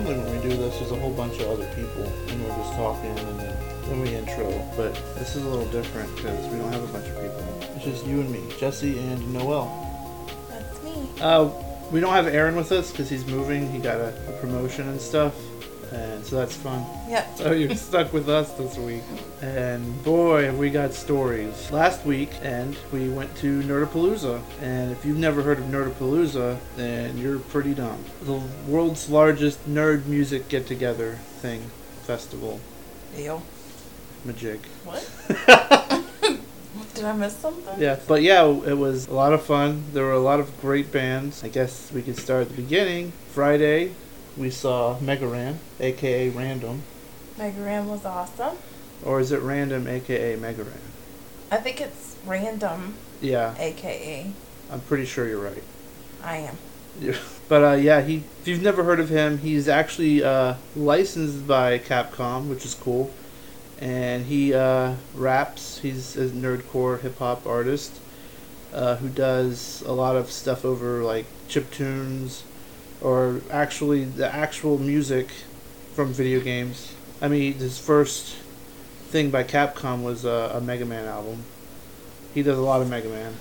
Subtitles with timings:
[0.00, 2.72] Normally when we do this, there's a whole bunch of other people, and we're just
[2.72, 4.48] talking, and then, then we intro.
[4.74, 7.44] But this is a little different because we don't have a bunch of people.
[7.76, 9.68] It's just you and me, Jesse and Noel.
[10.48, 11.06] That's me.
[11.20, 11.50] Uh,
[11.90, 13.70] we don't have Aaron with us because he's moving.
[13.70, 15.34] He got a, a promotion and stuff,
[16.30, 16.86] so that's fun.
[17.08, 17.26] Yep.
[17.40, 19.02] So you're stuck with us this week.
[19.42, 21.70] And boy, have we got stories.
[21.72, 24.40] Last week, and we went to Nerdapalooza.
[24.60, 28.04] And if you've never heard of Nerdapalooza, then you're pretty dumb.
[28.22, 31.62] The world's largest nerd music get together thing,
[32.04, 32.60] festival,
[33.16, 33.42] Deal.
[34.24, 34.60] majig.
[34.84, 35.02] What?
[36.94, 37.80] Did I miss something?
[37.80, 39.84] Yeah, but yeah, it was a lot of fun.
[39.94, 41.42] There were a lot of great bands.
[41.42, 43.12] I guess we could start at the beginning.
[43.32, 43.92] Friday,
[44.36, 46.82] we saw Mega Ran, aka Random.
[47.38, 48.56] Mega Ran was awesome.
[49.04, 50.80] Or is it Random, aka Mega Ran?
[51.50, 54.32] I think it's random, Yeah, aka
[54.70, 55.62] I'm pretty sure you're right.
[56.22, 56.56] I am.
[57.00, 57.16] Yeah.
[57.48, 58.22] But uh, yeah, he.
[58.40, 63.12] If you've never heard of him, he's actually uh, licensed by Capcom, which is cool,
[63.80, 65.78] and he uh, raps.
[65.78, 68.00] He's a nerdcore hip hop artist
[68.72, 72.44] uh, who does a lot of stuff over like chip tunes,
[73.00, 75.28] or actually the actual music
[75.94, 76.94] from video games.
[77.20, 78.36] I mean, his first
[79.08, 81.44] thing by Capcom was uh, a Mega Man album.
[82.34, 83.34] He does a lot of Mega Man.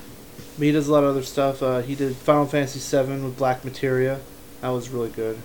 [0.57, 1.61] But he does a lot of other stuff.
[1.61, 4.19] Uh, he did Final Fantasy VII with Black Materia.
[4.61, 5.37] That was really good.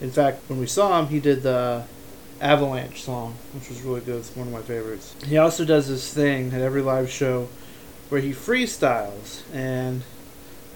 [0.00, 1.84] In fact, when we saw him, he did the
[2.40, 4.16] Avalanche song, which was really good.
[4.16, 5.14] It's one of my favorites.
[5.26, 7.48] He also does this thing at every live show
[8.08, 9.42] where he freestyles.
[9.52, 10.02] And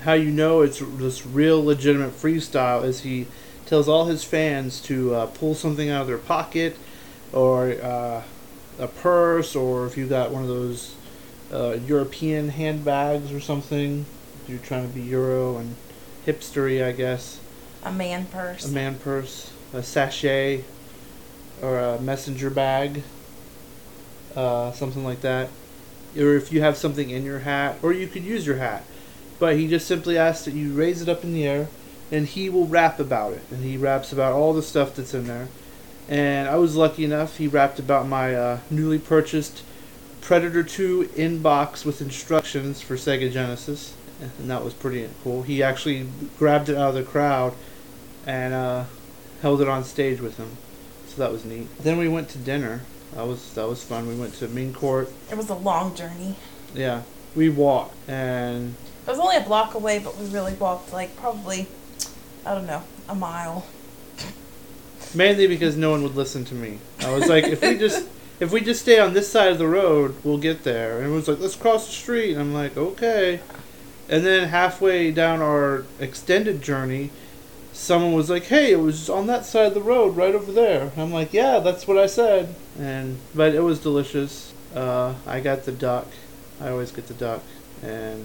[0.06, 3.26] how you know it's this real legitimate freestyle is he
[3.66, 6.78] tells all his fans to uh, pull something out of their pocket
[7.32, 8.22] or uh,
[8.78, 10.94] a purse, or if you got one of those
[11.52, 14.06] uh, European handbags or something.
[14.46, 15.74] You're trying to be Euro and
[16.24, 17.40] hipstery, I guess.
[17.82, 18.64] A man purse.
[18.64, 20.62] A man purse, a sachet,
[21.60, 23.02] or a messenger bag,
[24.36, 25.48] uh, something like that.
[26.16, 28.84] Or if you have something in your hat, or you could use your hat.
[29.38, 31.68] But he just simply asks that you raise it up in the air,
[32.10, 33.42] and he will rap about it.
[33.50, 35.48] And he raps about all the stuff that's in there.
[36.08, 39.62] And I was lucky enough, he rapped about my uh, newly purchased
[40.26, 45.42] Predator 2 inbox with instructions for Sega Genesis, and that was pretty cool.
[45.42, 47.54] He actually grabbed it out of the crowd
[48.26, 48.84] and uh,
[49.42, 50.56] held it on stage with him,
[51.06, 51.68] so that was neat.
[51.78, 52.80] Then we went to dinner.
[53.14, 54.08] That was that was fun.
[54.08, 55.12] We went to Main Court.
[55.30, 56.34] It was a long journey.
[56.74, 57.02] Yeah,
[57.36, 58.74] we walked, and
[59.06, 61.66] It was only a block away, but we really walked like probably,
[62.44, 63.66] I don't know, a mile.
[65.14, 66.78] mainly because no one would listen to me.
[67.00, 68.08] I was like, if we just
[68.40, 70.98] if we just stay on this side of the road, we'll get there.
[70.98, 72.32] And it was like, let's cross the street.
[72.32, 73.40] And I'm like, okay.
[74.08, 77.10] And then halfway down our extended journey,
[77.72, 80.92] someone was like, hey, it was on that side of the road, right over there.
[80.96, 82.54] I'm like, yeah, that's what I said.
[82.78, 84.52] And but it was delicious.
[84.74, 86.06] Uh, I got the duck.
[86.60, 87.42] I always get the duck.
[87.82, 88.24] And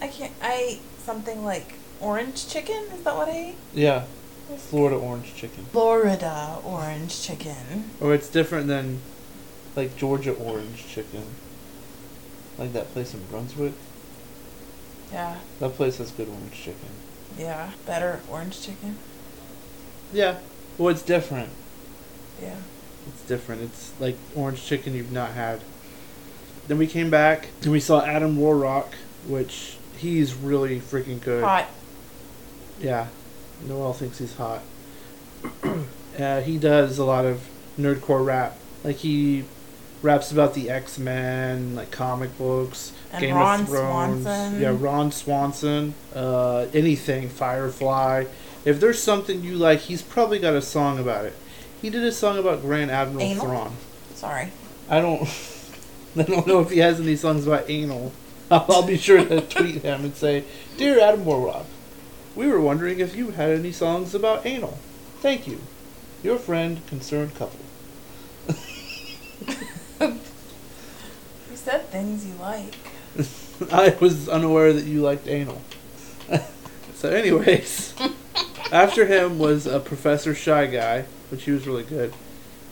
[0.00, 0.32] I can't.
[0.42, 2.84] I ate something like orange chicken.
[2.94, 3.54] Is that what I ate?
[3.72, 4.04] yeah,
[4.56, 5.64] Florida orange chicken.
[5.66, 7.90] Florida orange chicken.
[8.00, 9.00] Or it's different than
[9.76, 11.24] like Georgia orange chicken.
[12.58, 13.72] Like that place in Brunswick.
[15.12, 16.88] Yeah, That place has good orange chicken.
[17.38, 17.70] yeah.
[17.86, 18.96] Better orange chicken.
[20.12, 20.38] Yeah.
[20.78, 21.50] Well, it's different.
[22.42, 22.56] Yeah.
[23.08, 23.62] It's different.
[23.62, 25.60] It's like orange chicken you've not had.
[26.68, 28.94] Then we came back and we saw Adam Warrock,
[29.26, 31.44] which he's really freaking good.
[31.44, 31.68] Hot.
[32.80, 33.08] Yeah.
[33.66, 34.62] Noel thinks he's hot.
[36.18, 37.46] uh, he does a lot of
[37.78, 38.58] nerdcore rap.
[38.82, 39.44] Like he
[40.02, 44.22] raps about the X Men, like comic books, And Game Ron of Thrones.
[44.22, 44.60] Swanson.
[44.60, 45.94] Yeah, Ron Swanson.
[46.14, 48.24] Uh, anything, Firefly.
[48.64, 51.34] If there's something you like, he's probably got a song about it.
[51.82, 53.44] He did a song about Grand Admiral Anal?
[53.44, 53.76] Thrawn.
[54.14, 54.50] Sorry.
[54.88, 55.28] I don't.
[56.16, 58.12] I don't know if he has any songs about anal.
[58.50, 60.44] I'll, I'll be sure to tweet him and say,
[60.76, 61.66] "Dear Adam Warrock,
[62.36, 64.78] we were wondering if you had any songs about anal.
[65.20, 65.60] Thank you,
[66.22, 67.60] your friend, concerned couple."
[71.50, 72.74] You said things you like.
[73.72, 75.62] I was unaware that you liked anal.
[76.94, 77.94] so, anyways,
[78.70, 82.12] after him was a Professor Shy Guy, which he was really good.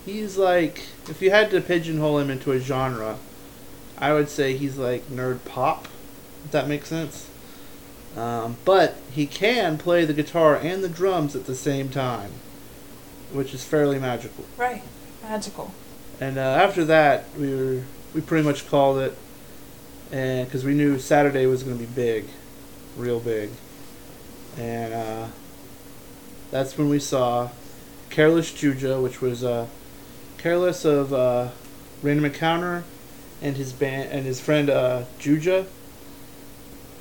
[0.04, 3.18] He's like, if you had to pigeonhole him into a genre,
[4.02, 5.86] I would say he's like nerd pop,
[6.44, 7.30] if that makes sense.
[8.16, 12.32] Um, but he can play the guitar and the drums at the same time,
[13.32, 14.44] which is fairly magical.
[14.58, 14.82] Right.
[15.22, 15.72] Magical.
[16.20, 17.82] And uh, after that, we were
[18.12, 19.16] we pretty much called it,
[20.10, 22.24] and because we knew Saturday was going to be big,
[22.96, 23.50] real big,
[24.58, 25.28] and uh,
[26.50, 27.50] That's when we saw
[28.10, 29.68] Careless Juja, which was uh,
[30.38, 31.48] Careless of uh,
[32.02, 32.84] Random Encounter
[33.42, 35.66] and his band and his friend uh, Juja,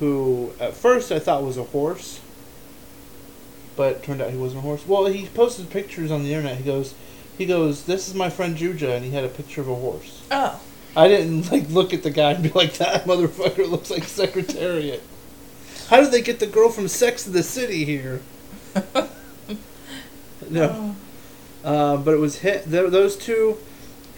[0.00, 2.20] who at first I thought was a horse,
[3.76, 4.86] but turned out he wasn't a horse.
[4.86, 6.58] Well, he posted pictures on the internet.
[6.58, 6.94] He goes,
[7.38, 10.22] he goes, "This is my friend Juja," and he had a picture of a horse.
[10.30, 10.60] Oh.
[10.94, 15.02] I didn't like look at the guy and be like, "That motherfucker looks like Secretariat."
[15.88, 18.20] How did they get the girl from Sex of the City here?
[20.50, 20.94] no,
[21.64, 21.68] Oh.
[21.68, 23.58] uh, but it was hit th- those two,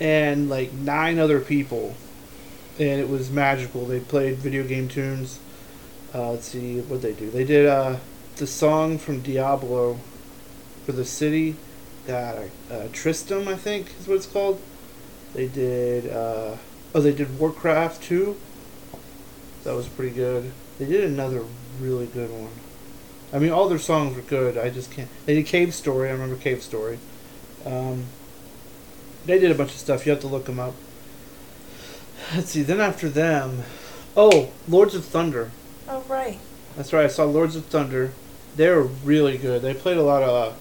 [0.00, 1.94] and like nine other people,
[2.78, 3.86] and it was magical.
[3.86, 5.38] They played video game tunes.
[6.14, 7.30] Uh, let's see what they do.
[7.30, 7.96] They did uh,
[8.36, 9.98] the song from Diablo
[10.84, 11.56] for the city.
[12.06, 14.60] That uh, Tristram, I think is what it's called.
[15.32, 16.12] They did.
[16.12, 16.56] Uh,
[16.94, 18.36] oh, they did Warcraft too.
[19.64, 20.52] That was pretty good.
[20.78, 21.44] They did another
[21.80, 22.52] really good one.
[23.32, 24.58] I mean, all their songs were good.
[24.58, 25.08] I just can't.
[25.24, 26.08] They did Cave Story.
[26.08, 26.98] I remember Cave Story.
[27.64, 28.04] Um,
[29.24, 30.04] they did a bunch of stuff.
[30.04, 30.74] You have to look them up.
[32.34, 32.62] Let's see.
[32.62, 33.64] Then after them,
[34.16, 35.50] oh, Lords of Thunder.
[35.88, 36.38] Oh, right.
[36.76, 37.04] That's right.
[37.04, 38.12] I saw Lords of Thunder.
[38.56, 39.62] They were really good.
[39.62, 40.56] They played a lot of uh,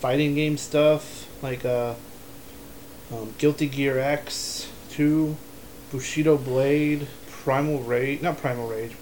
[0.00, 1.94] fighting game stuff, like uh,
[3.12, 5.36] um, Guilty Gear X, Two,
[5.90, 8.22] Bushido Blade, Primal Rage.
[8.22, 8.96] Not Primal Rage.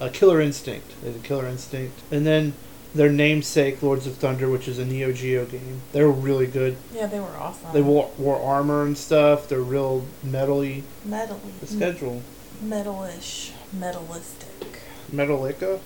[0.00, 0.92] Uh, Killer Instinct.
[1.02, 2.54] They did Killer Instinct, and then
[2.96, 5.82] their namesake Lords of Thunder, which is a Neo Geo game.
[5.92, 6.76] They were really good.
[6.92, 7.72] Yeah, they were awesome.
[7.72, 9.48] They wore, wore armor and stuff.
[9.48, 10.82] They're real metally.
[11.04, 11.40] metal.
[11.60, 12.22] The schedule.
[12.62, 13.52] Metalish.
[13.74, 14.80] Metalistic.
[15.12, 15.80] Metallica.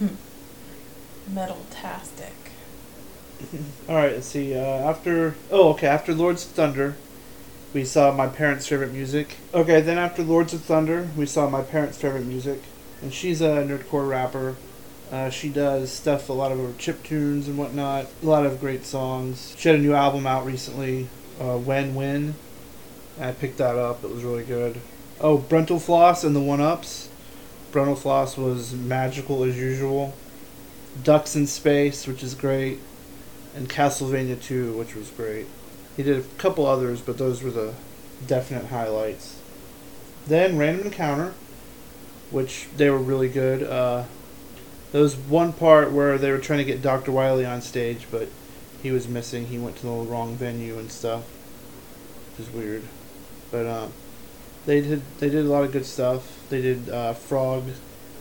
[1.28, 2.32] Metal-tastic.
[3.88, 4.54] All right, let's see.
[4.54, 6.96] Uh, after oh, okay, after Lords of Thunder,
[7.74, 9.36] we saw my parents' favorite music.
[9.54, 12.62] Okay, then after Lords of Thunder, we saw my parents' favorite music,
[13.02, 14.56] and she's a nerdcore rapper.
[15.10, 18.06] Uh, she does stuff, a lot of her chip tunes and whatnot.
[18.22, 19.54] A lot of great songs.
[19.58, 21.08] She had a new album out recently,
[21.40, 22.34] uh, When When.
[23.20, 24.04] I picked that up.
[24.04, 24.80] It was really good.
[25.20, 27.08] Oh, Brental Floss and the One Ups.
[27.72, 30.14] Brental Floss was magical as usual.
[31.02, 32.78] Ducks in Space, which is great
[33.58, 35.46] and Castlevania 2, which was great.
[35.96, 37.74] He did a couple others, but those were the
[38.26, 39.40] definite highlights.
[40.26, 41.34] Then Random Encounter,
[42.30, 43.62] which they were really good.
[43.64, 44.04] Uh,
[44.92, 47.12] there was one part where they were trying to get Dr.
[47.12, 48.28] Wily on stage, but
[48.82, 49.46] he was missing.
[49.46, 51.24] He went to the wrong venue and stuff,
[52.30, 52.82] which is weird.
[53.50, 53.92] But um,
[54.66, 56.46] they did they did a lot of good stuff.
[56.48, 57.64] They did uh, Frog,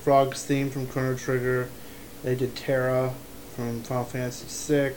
[0.04, 1.69] Frog's theme from Chrono Trigger.
[2.24, 3.13] They did Terra
[3.56, 4.94] from Final Fantasy VI.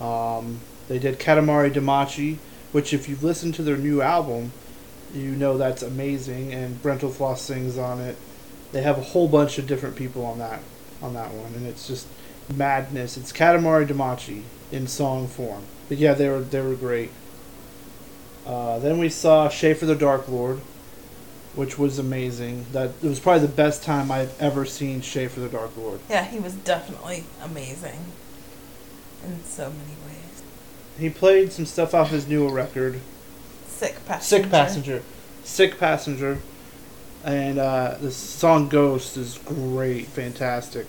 [0.00, 2.36] Um, they did Katamari Damacy,
[2.72, 4.52] which if you've listened to their new album,
[5.14, 8.16] you know that's amazing, and Brental Floss sings on it.
[8.72, 10.60] They have a whole bunch of different people on that
[11.02, 12.06] on that one, and it's just
[12.54, 13.16] madness.
[13.16, 14.42] It's Katamari Damacy
[14.72, 15.62] in song form.
[15.88, 17.10] But yeah, they were they were great.
[18.46, 20.60] Uh, then we saw Schaffer the Dark Lord,
[21.54, 22.66] which was amazing.
[22.72, 26.00] That it was probably the best time I've ever seen Schaffer the Dark Lord.
[26.08, 28.12] Yeah, he was definitely amazing.
[29.24, 30.42] In so many ways.
[30.98, 33.00] He played some stuff off his newer record,
[33.66, 34.42] Sick passenger.
[34.42, 35.02] Sick Passenger.
[35.44, 36.38] Sick Passenger.
[37.26, 40.86] And uh, the song Ghost is great, fantastic.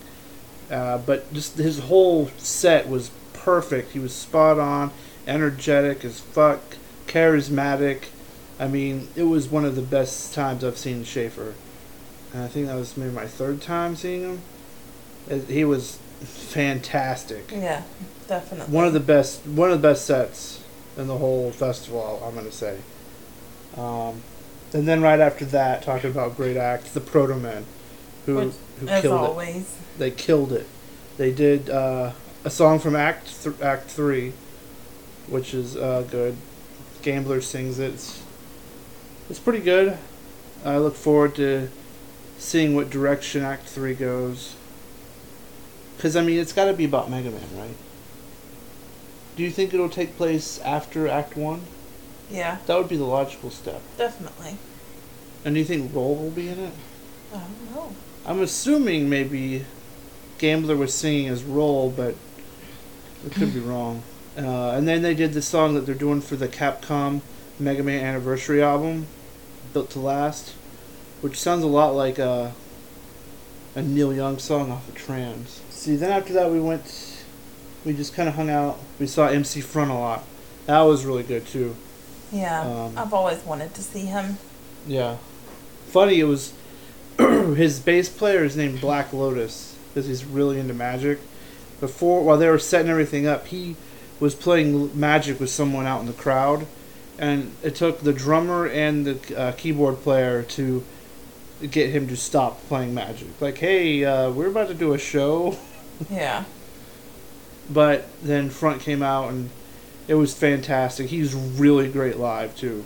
[0.70, 3.94] Uh, but just his whole set was perfect.
[3.94, 4.92] He was spot on,
[5.26, 6.62] energetic as fuck,
[7.08, 8.06] charismatic.
[8.60, 11.56] I mean, it was one of the best times I've seen Schaffer.
[12.34, 15.44] And I think that was maybe my third time seeing him.
[15.48, 17.52] He was fantastic.
[17.52, 17.82] Yeah,
[18.28, 18.74] definitely.
[18.74, 20.64] One of the best, one of the best sets
[20.98, 22.22] in the whole festival.
[22.24, 22.78] I'm gonna say.
[23.76, 24.22] Um,
[24.74, 27.66] and then right after that, talking about great acts, the Proto Men,
[28.26, 29.66] who Which, who As killed it.
[29.98, 30.68] They killed it.
[31.18, 32.12] They did uh,
[32.44, 34.34] a song from Act th- Act Three,
[35.28, 36.38] which is uh, good.
[37.02, 37.94] Gambler sings it.
[37.94, 38.24] It's,
[39.30, 39.98] it's pretty good.
[40.66, 41.70] I look forward to
[42.38, 44.56] seeing what direction Act Three goes.
[45.96, 47.76] Because I mean, it's got to be about Mega Man, right?
[49.36, 51.62] Do you think it'll take place after Act One?
[52.30, 53.82] Yeah, That would be the logical step.
[53.98, 54.58] definitely.
[55.46, 56.74] And do you think Roll will be in it?
[57.34, 57.96] I don't know.
[58.26, 59.64] I'm assuming maybe
[60.38, 62.16] Gambler was singing as Roll, but
[63.26, 64.04] it could be wrong.
[64.38, 67.22] Uh, and then they did the song that they're doing for the Capcom
[67.60, 69.08] Mega Man Anniversary album,
[69.74, 70.54] Built to Last,
[71.22, 72.54] which sounds a lot like a,
[73.76, 75.62] a Neil Young song off of Trans.
[75.70, 77.24] See, then after that we went,
[77.86, 78.78] we just kind of hung out.
[79.00, 80.22] We saw MC Frontalot.
[80.66, 81.76] That was really good too.
[82.32, 84.38] Yeah, Um, I've always wanted to see him.
[84.86, 85.18] Yeah.
[85.88, 86.54] Funny, it was
[87.18, 91.20] his bass player is named Black Lotus because he's really into magic,
[91.80, 93.76] before while they were setting everything up, he
[94.20, 96.66] was playing Magic with someone out in the crowd,
[97.20, 100.84] and it took the drummer and the uh, keyboard player to
[101.70, 103.28] get him to stop playing Magic.
[103.40, 105.58] Like, hey, uh, we're about to do a show.
[106.12, 106.44] Yeah.
[107.72, 109.50] But then Front came out and
[110.08, 111.08] it was fantastic.
[111.08, 112.86] He's really great live too.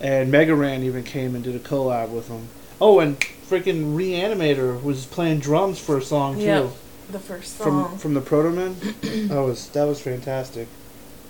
[0.00, 2.48] And Mega Ran even came and did a collab with him.
[2.80, 6.42] Oh, and freaking Reanimator was playing drums for a song too.
[6.42, 6.70] Yep.
[7.10, 7.98] The first From song.
[7.98, 8.76] from the Proto Men.
[9.28, 10.68] that was that was fantastic.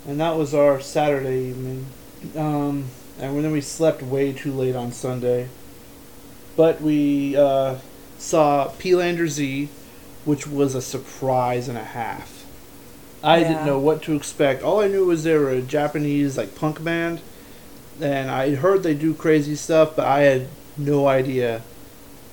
[0.07, 1.85] And that was our Saturday evening.
[2.35, 2.85] Um,
[3.19, 5.49] and then we slept way too late on Sunday.
[6.55, 7.77] But we uh,
[8.17, 9.69] saw Peelander Z,
[10.25, 12.30] which was a surprise and a half.
[13.23, 13.47] I Yeah.
[13.49, 14.63] didn't know what to expect.
[14.63, 17.19] All I knew was they were a Japanese like punk band,
[18.01, 20.47] and I heard they do crazy stuff, but I had
[20.77, 21.61] no idea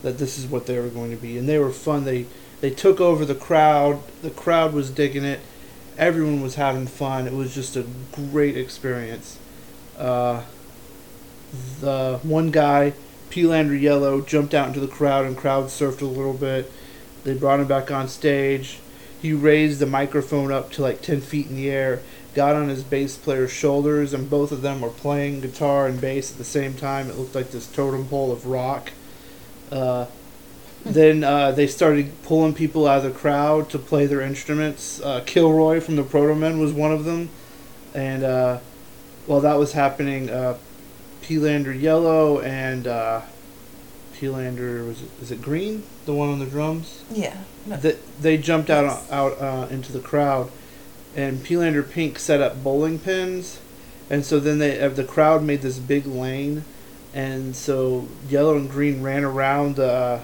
[0.02, 1.36] that this is what they were going to be.
[1.36, 2.04] And they were fun.
[2.04, 2.26] They
[2.60, 4.00] they took over the crowd.
[4.22, 5.40] The crowd was digging it.
[5.96, 7.26] Everyone was having fun.
[7.26, 9.36] It was just a great experience.
[9.98, 10.42] Uh,
[11.80, 12.92] the one guy,
[13.30, 16.70] Peelander Yellow, jumped out into the crowd and crowd surfed a little bit.
[17.24, 18.78] They brought him back on stage.
[19.20, 22.00] He raised the microphone up to like 10 feet in the air,
[22.34, 26.30] got on his bass player's shoulders, and both of them were playing guitar and bass
[26.30, 27.10] at the same time.
[27.10, 28.92] It looked like this totem pole of rock.
[29.72, 30.06] Uh,
[30.84, 35.00] then uh, they started pulling people out of the crowd to play their instruments.
[35.00, 37.30] Uh, Kilroy from the Proto Men was one of them.
[37.94, 38.58] And uh,
[39.26, 40.56] while that was happening, uh,
[41.22, 42.86] Peelander Yellow and
[44.18, 45.82] uh, Peelander, was it, is it Green?
[46.06, 47.02] The one on the drums?
[47.10, 47.36] yeah.
[47.66, 47.76] No.
[47.76, 49.12] They, they jumped out Yes.
[49.12, 50.50] out uh, into the crowd,
[51.14, 53.60] and Peelander Pink set up bowling pins,
[54.08, 56.64] and so then they uh, the crowd made this big lane,
[57.12, 60.20] and so yellow and green ran around the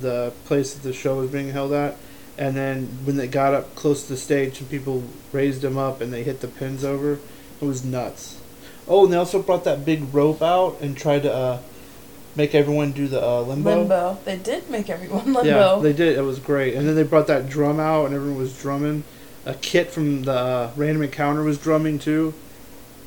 [0.00, 1.96] the place that the show was being held at,
[2.38, 6.00] and then when they got up close to the stage, and people raised them up
[6.00, 7.14] and they hit the pins over,
[7.60, 8.40] it was nuts.
[8.86, 11.58] Oh, and they also brought that big rope out and tried to uh,
[12.36, 13.78] make everyone do the uh, limbo.
[13.78, 14.18] Limbo.
[14.24, 15.42] They did make everyone limbo.
[15.44, 16.16] yeah, they did.
[16.18, 16.74] It was great.
[16.74, 19.04] And then they brought that drum out, and everyone was drumming.
[19.46, 22.34] A kit from the uh, Random Encounter was drumming too.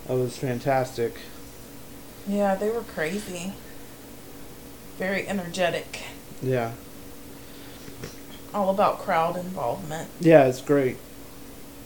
[0.07, 1.15] That was fantastic.
[2.27, 3.53] yeah, they were crazy.
[4.97, 6.01] Very energetic.
[6.41, 6.71] Yeah,
[8.53, 10.09] All about crowd involvement.
[10.19, 10.97] yeah, it's great.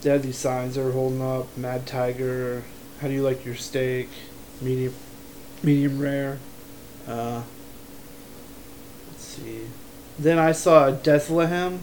[0.02, 2.64] They had these signs they were holding up: Mad Tiger.
[3.00, 4.10] How do you like your steak?
[4.62, 4.94] Medium,
[5.64, 6.38] medium rare.
[7.08, 7.44] Uh,
[9.10, 9.68] let's see.
[10.18, 11.80] Then I saw Deathlehem,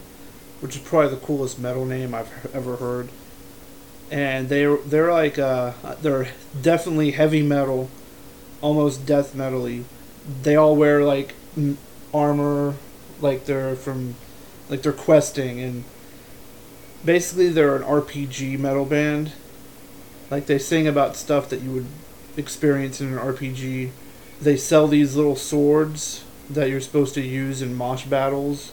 [0.60, 3.08] which is probably the coolest metal name I've ever heard.
[4.10, 6.28] And they're they're like uh they're
[6.62, 7.90] definitely heavy metal,
[8.62, 9.84] almost death metally.
[10.42, 11.34] They all wear like
[12.14, 12.74] armor,
[13.20, 14.14] like they're from,
[14.68, 15.84] like they're questing, and
[17.04, 19.32] basically they're an RPG metal band.
[20.30, 21.86] Like they sing about stuff that you would
[22.36, 23.90] experience in an RPG.
[24.40, 28.72] They sell these little swords that you're supposed to use in mosh battles.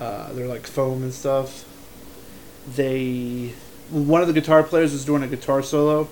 [0.00, 1.64] Uh, they're like foam and stuff.
[2.74, 3.54] They,
[3.90, 6.08] one of the guitar players was doing a guitar solo,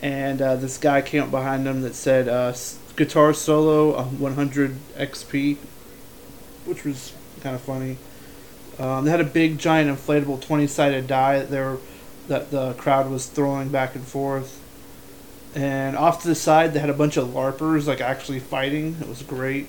[0.00, 2.54] and uh, this guy came up behind him that said uh,
[2.96, 5.56] "guitar solo uh, 100 XP,"
[6.64, 7.98] which was kind of funny.
[8.78, 11.78] Um, they had a big, giant, inflatable 20-sided die that they were,
[12.28, 14.62] that the crowd was throwing back and forth.
[15.58, 18.96] And off to the side, they had a bunch of larpers like actually fighting.
[19.00, 19.66] It was great,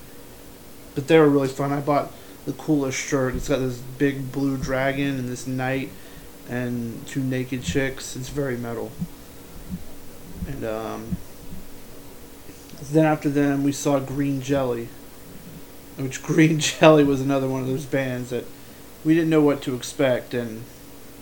[0.94, 1.74] but they were really fun.
[1.74, 2.12] I bought
[2.46, 3.34] the coolest shirt.
[3.34, 5.90] It's got this big blue dragon and this knight
[6.48, 8.16] and two naked chicks.
[8.16, 8.92] It's very metal.
[10.46, 11.18] And um,
[12.92, 14.90] then after them, we saw Green Jelly,
[15.98, 18.46] which Green Jelly was another one of those bands that
[19.04, 20.66] we didn't know what to expect, and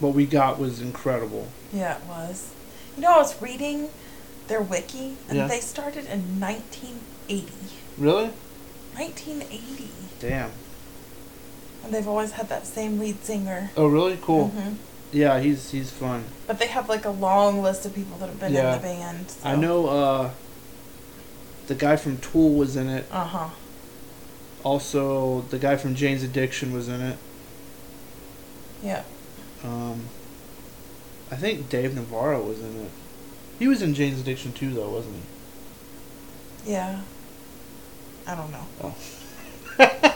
[0.02, 1.48] what we got was incredible.
[1.72, 2.54] Yeah, it was.
[2.98, 3.92] You know, I was reading
[4.48, 5.48] their wiki, and Yeah.
[5.48, 7.48] they started in 1980.
[7.98, 8.30] Really?
[8.96, 9.90] 1980.
[10.20, 10.52] Damn.
[11.84, 13.72] And they've always had that same lead singer.
[13.78, 14.18] Oh, really?
[14.22, 14.50] Cool.
[14.56, 14.76] Mhm.
[15.12, 16.26] Yeah, he's he's fun.
[16.48, 18.76] But they have like a long list of people that have been Yeah.
[18.76, 19.26] in the band.
[19.44, 20.30] I know uh,
[21.68, 23.06] the guy from Tool was in it.
[23.12, 23.50] Uh huh.
[24.64, 27.18] Also, the guy from Jane's Addiction was in it.
[28.84, 29.04] Yeah.
[29.64, 30.08] Um,
[31.32, 32.92] I think Dave Navarro was in it.
[33.60, 35.16] He was in Jane's Addiction too, though, wasn't
[36.66, 36.72] he?
[36.72, 37.02] Yeah.
[38.26, 38.96] I don't know.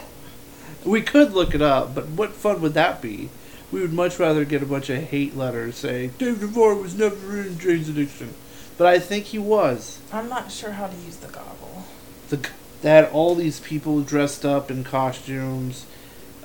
[0.84, 3.30] We could look it up, but what fun would that be?
[3.72, 7.40] We would much rather get a bunch of hate letters saying Dave Navarro was never
[7.42, 8.34] in Jane's Addiction,
[8.80, 10.00] but I think he was.
[10.12, 11.84] I'm not sure how to use the goggle.
[12.30, 12.50] The
[12.82, 15.86] they had all these people dressed up in costumes,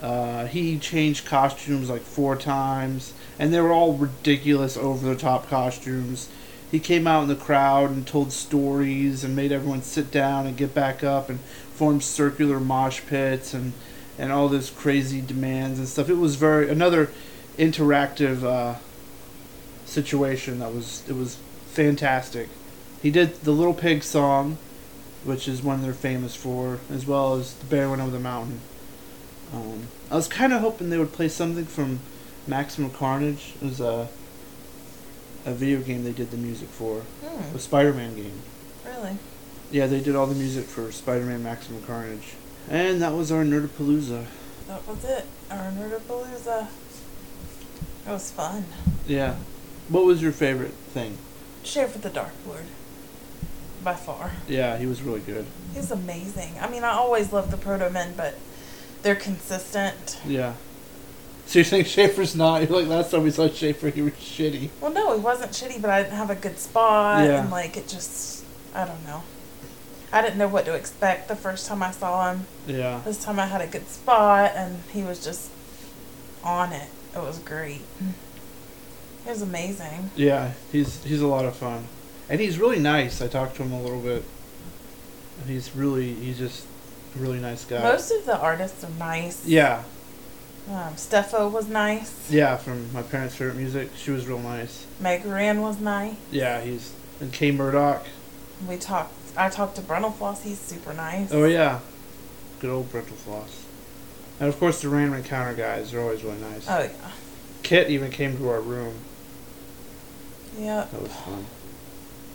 [0.03, 5.49] Uh, he changed costumes like four times, and they were all ridiculous, over the top
[5.49, 6.29] costumes.
[6.71, 10.57] He came out in the crowd and told stories and made everyone sit down and
[10.57, 11.41] get back up and
[11.75, 13.73] formed circular mosh pits and
[14.19, 16.09] and all this crazy demands and stuff.
[16.09, 17.11] It was very another
[17.59, 18.79] interactive uh,
[19.85, 22.49] situation that was it was fantastic.
[23.03, 24.59] He did the Little Pig song,
[25.25, 28.61] which is one they're famous for, as well as the Bear Went Over the Mountain.
[29.53, 32.01] Um, I was kind of hoping they would play something from
[32.47, 33.55] Maximum Carnage.
[33.61, 34.09] It was a
[35.47, 38.41] a video game they did the music for, Hmm, a Spider-Man game.
[38.85, 39.17] really?
[39.71, 42.35] Yeah, they did all the music for Spider-Man Maximum Carnage.
[42.69, 44.25] And that was our Nerdapalooza.
[44.69, 45.25] That was it.
[45.51, 46.67] Our Nerdapalooza.
[48.07, 48.65] It was fun.
[49.07, 49.37] Yeah.
[49.89, 51.19] What was your favorite thing?
[51.65, 52.65] Schaffer the Dark Lord.
[53.85, 54.33] By far.
[54.49, 55.47] Yeah, he was really good.
[55.75, 56.55] He's amazing.
[56.61, 58.35] I mean, I always love the Proto Men, but
[59.03, 60.19] they're consistent.
[60.27, 60.55] Yeah.
[61.47, 62.63] So you think Schaffer's not?
[62.69, 64.71] You're like last time we saw Schaffer, he was shitty.
[64.81, 67.41] Well, no, he wasn't shitty, but I didn't have a good spot, Yeah.
[67.43, 69.23] and like it just, I don't know.
[70.13, 72.47] I didn't know what to expect the first time I saw him.
[72.67, 73.01] Yeah.
[73.05, 75.51] This time I had a good spot, and he was just
[76.43, 76.89] on it.
[77.15, 77.81] It was great.
[79.27, 80.11] It was amazing.
[80.17, 81.87] Yeah, he's he's a lot of fun,
[82.29, 83.21] and he's really nice.
[83.23, 84.23] I talked to him a little bit,
[85.41, 86.65] and he's really he's just
[87.17, 87.83] a really nice guy.
[87.83, 89.45] Most of the artists are nice.
[89.47, 89.83] yeah,
[90.69, 92.29] Um, Steffo was nice.
[92.31, 92.57] yeah.
[92.57, 94.85] From my parents' favorite music, she was real nice.
[94.99, 96.17] Mega Ran was nice.
[96.33, 98.05] Yeah, he's and K Murdoch.
[98.69, 99.13] We talked.
[99.37, 100.43] I talked to Brental Floss.
[100.43, 101.33] He's super nice.
[101.33, 101.81] Oh yeah,
[102.61, 103.65] good old Brental Floss.
[104.41, 106.67] And of course the random encounter guys are always really nice.
[106.69, 107.11] Oh yeah.
[107.63, 108.95] Kit even came to our room.
[110.59, 110.91] Yep.
[110.91, 111.47] That was fun.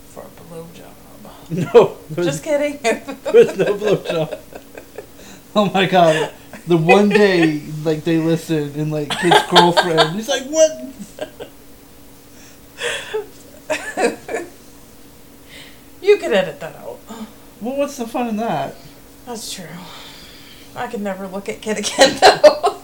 [0.08, 0.94] For a blowjob.
[1.50, 2.78] No, Just kidding.
[3.32, 4.38] was no blowjob.
[5.54, 6.32] Oh my god.
[6.66, 10.92] The one day, like, they listen and, like, Kit's girlfriend, he's like, what?
[16.02, 16.98] you could edit that out.
[17.60, 18.74] Well, what's the fun in that?
[19.26, 19.66] That's true.
[20.74, 22.80] I could never look at Kit again though.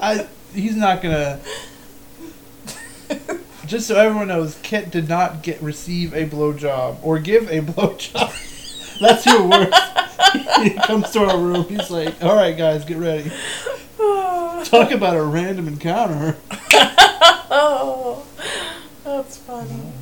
[0.00, 1.40] I, he's not gonna.
[3.66, 8.46] Just so everyone knows, Kit did not get receive a blowjob or give a blowjob.
[9.00, 9.74] That's your worst.
[10.62, 11.64] he comes to our room.
[11.64, 13.30] He's like, "All right, guys, get ready."
[14.64, 16.36] Talk about a random encounter.
[17.50, 18.26] oh,
[19.04, 19.92] that's funny.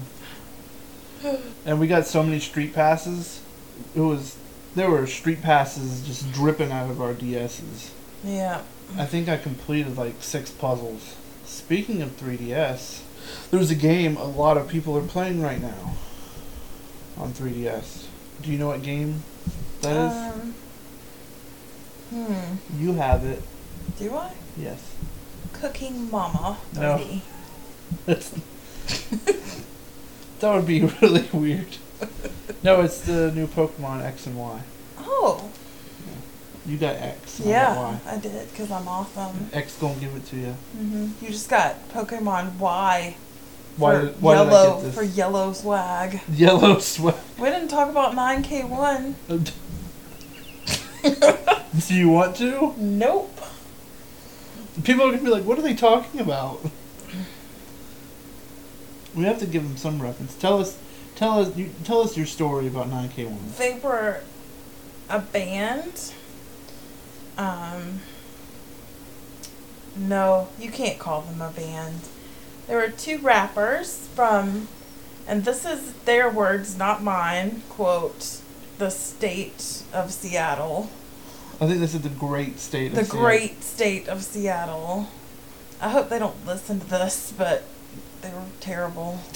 [1.65, 3.41] And we got so many street passes.
[3.95, 4.37] It was
[4.75, 7.91] there were street passes just dripping out of our DSs.
[8.25, 8.63] Yeah.
[8.97, 11.17] I think I completed like six puzzles.
[11.45, 13.03] Speaking of 3DS,
[13.51, 15.97] there's a game a lot of people are playing right now
[17.17, 18.08] on 3DS.
[18.43, 19.23] Do you know what game
[19.83, 20.13] that is?
[20.13, 20.55] Um,
[22.11, 22.81] hmm.
[22.83, 23.43] You have it.
[23.99, 24.33] Do I?
[24.57, 24.95] Yes.
[25.53, 26.59] Cooking Mama.
[26.75, 26.97] No.
[26.97, 27.23] maybe.
[28.07, 28.31] That's
[30.41, 31.67] that would be really weird.
[32.63, 34.61] No, it's the new Pokemon X and Y.
[34.99, 35.51] Oh.
[36.67, 37.41] You got X.
[37.41, 38.01] and I got Yeah, Y.
[38.07, 39.51] I did because I'm awesome.
[39.53, 40.53] X gonna give it to you.
[40.77, 43.17] hmm You just got Pokemon Y.
[43.79, 44.01] Why?
[44.01, 44.95] for why yellow did I get this?
[44.95, 46.21] for yellow swag.
[46.31, 47.15] Yellow swag.
[47.39, 49.15] We didn't talk about 9K1.
[51.87, 52.75] Do you want to?
[52.77, 53.41] Nope.
[54.83, 56.61] People are gonna be like, "What are they talking about?"
[59.15, 60.35] We have to give them some reference.
[60.35, 60.77] Tell us,
[61.17, 63.57] tell us, you, tell us your story about 9K1.
[63.57, 64.21] They were
[65.09, 66.13] a band.
[67.37, 68.01] Um,
[69.97, 72.01] no, you can't call them a band.
[72.69, 74.69] There were two rappers from,
[75.27, 78.41] and this is their words, not mine, quote,
[78.77, 80.91] the state of Seattle.
[81.61, 82.95] I think this is the great state.
[82.95, 83.21] The of Seattle.
[83.21, 85.09] The great state of Seattle.
[85.81, 87.65] I hope they don't listen to this, but
[88.21, 89.21] they were terrible.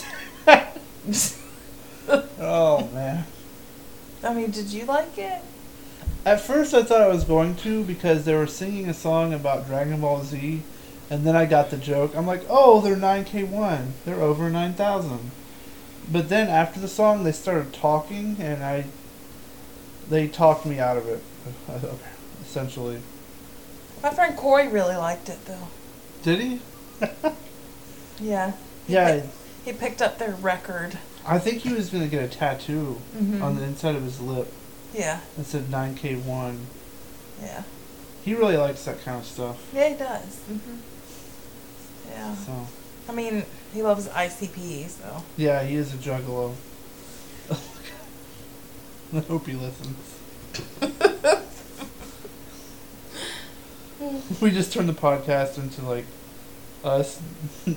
[2.41, 3.25] Oh man.
[4.25, 5.41] I mean, did you like it?
[6.25, 9.67] At first, I thought I was going to because they were singing a song about
[9.67, 10.63] Dragon Ball Z,
[11.11, 12.15] and then I got the joke.
[12.17, 13.93] I'm like, "Oh, they're 9K1.
[14.05, 15.31] They're over 9,000."
[16.11, 18.85] But then after the song, they started talking, and I.
[20.09, 21.23] They talked me out of it,
[22.43, 23.01] essentially.
[24.03, 25.69] My friend Corey really liked it, though.
[26.23, 26.61] Did he?
[28.21, 28.53] Yeah.
[28.87, 29.25] He Yeah, pick-
[29.65, 30.99] he picked up their record.
[31.27, 33.43] I think he was gonna get a tattoo Mhm.
[33.43, 34.53] on the inside of his lip
[34.93, 36.59] Yeah, that said 9K1.
[37.43, 37.63] yeah.
[38.25, 39.57] He really likes that kind of stuff.
[39.75, 40.37] Yeah, he does.
[40.49, 40.77] hmm
[42.13, 42.35] Yeah.
[42.37, 42.67] So
[43.09, 43.45] I mean,
[43.75, 45.23] he loves ICP, so.
[45.37, 46.55] yeah, he is a juggalo.
[49.15, 49.97] I hope he listens.
[54.41, 56.07] we just turned the podcast into like
[56.85, 57.21] us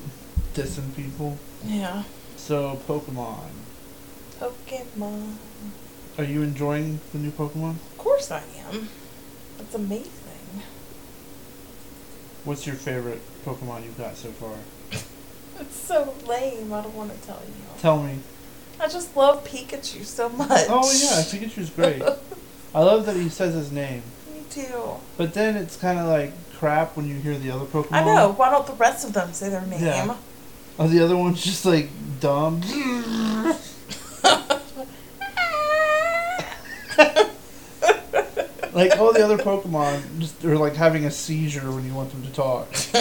[0.54, 1.38] dissing people.
[1.66, 2.04] Yeah.
[2.38, 3.50] So Pokemon.
[4.40, 5.36] Pokemon.
[6.18, 7.72] Are you enjoying the new Pokemon?
[7.72, 8.88] Of course I am.
[9.60, 10.12] It's amazing.
[12.46, 14.56] What's your favorite Pokemon you've got so far?
[15.58, 16.74] It's so lame.
[16.74, 17.54] I don't want to tell you.
[17.80, 18.20] Tell me.
[18.78, 20.66] I just love Pikachu so much.
[20.68, 22.04] Oh yeah, Pikachu's great.
[22.76, 24.04] I love that he says his name.
[24.34, 24.98] Me too.
[25.16, 27.94] But then it's kind of like crap when you hear the other Pokemon.
[27.94, 28.34] I know.
[28.34, 29.82] Why don't the rest of them say their name?
[29.82, 30.18] Yeah.
[30.78, 32.62] Oh, the other one's just like dumb.
[38.76, 42.22] Like all the other Pokemon just are like having a seizure when you want them
[42.24, 42.70] to talk.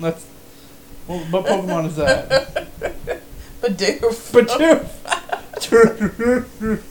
[0.00, 0.26] That's
[1.06, 2.28] well, what Pokemon is that?
[3.60, 4.32] Bidoof.
[4.32, 4.88] Bidoof.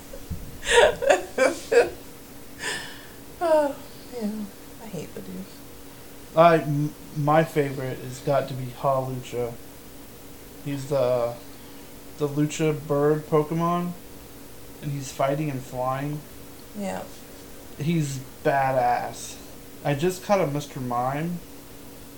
[3.42, 3.76] oh,
[4.14, 4.30] yeah.
[4.84, 5.46] I hate Bidoof.
[6.38, 9.54] I m- my favorite has got to be Hawlucha.
[10.64, 11.34] He's the
[12.20, 13.94] the Lucha bird Pokemon,
[14.82, 16.20] and he's fighting and flying.
[16.78, 17.04] Yeah.
[17.80, 19.36] He's badass.
[19.84, 20.82] I just caught a Mr.
[20.86, 21.40] Mime.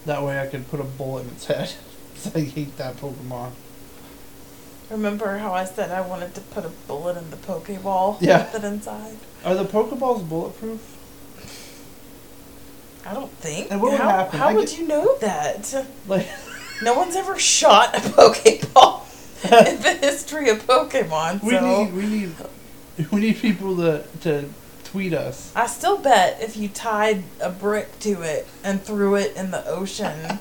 [0.05, 1.73] That way I could put a bullet in its head.
[2.35, 3.51] I hate that Pokemon.
[4.89, 8.51] Remember how I said I wanted to put a bullet in the Pokeball Yeah.
[8.51, 9.17] with it inside?
[9.45, 10.97] Are the Pokeballs bulletproof?
[13.05, 13.71] I don't think.
[13.71, 14.39] And what would how happen?
[14.39, 15.85] how I would get- you know that?
[16.07, 16.27] Like,
[16.83, 19.00] No one's ever shot a Pokeball
[19.43, 21.43] in the history of Pokemon.
[21.43, 22.35] we so need we need
[23.11, 24.49] we need people to to
[24.83, 25.51] tweet us.
[25.55, 29.65] I still bet if you tied a brick to it and threw it in the
[29.65, 30.39] ocean,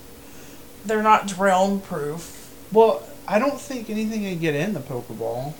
[0.84, 2.52] they're not drown proof.
[2.72, 5.54] Well, I don't think anything can get in the Pokeball.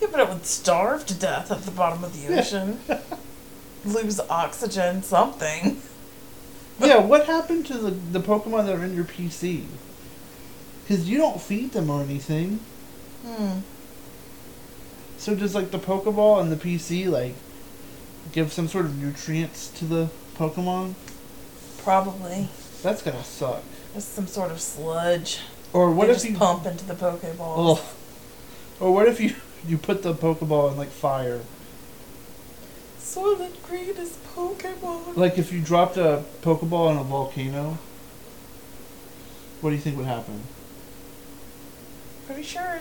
[0.00, 2.80] Yeah, but it would starve to death at the bottom of the ocean.
[3.84, 5.80] Lose oxygen, something.
[6.80, 9.64] Yeah, what happened to the the Pokemon that are in your PC?
[10.86, 12.60] Because you don't feed them or anything.
[13.26, 13.58] Hmm.
[15.18, 17.34] So does like the Pokeball and the PC like
[18.30, 20.94] give some sort of nutrients to the Pokemon?
[21.78, 22.48] Probably.
[22.84, 23.64] That's gonna suck.
[23.94, 25.40] Just some sort of sludge.
[25.72, 27.80] Or what they if just you pump into the Pokeball?
[28.78, 29.34] Or what if you
[29.66, 31.40] you put the Pokeball in like fire?
[33.00, 35.16] Soylent Green is Pokemon.
[35.16, 37.78] Like if you dropped a Pokeball in a volcano,
[39.60, 40.42] what do you think would happen?
[42.26, 42.80] Pretty sure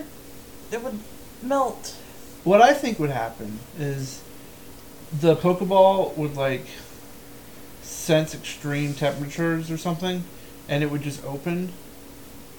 [0.71, 0.99] it would
[1.41, 1.95] melt.
[2.43, 4.21] What I think would happen is
[5.11, 6.65] the Pokeball would like
[7.81, 10.23] sense extreme temperatures or something,
[10.67, 11.71] and it would just open.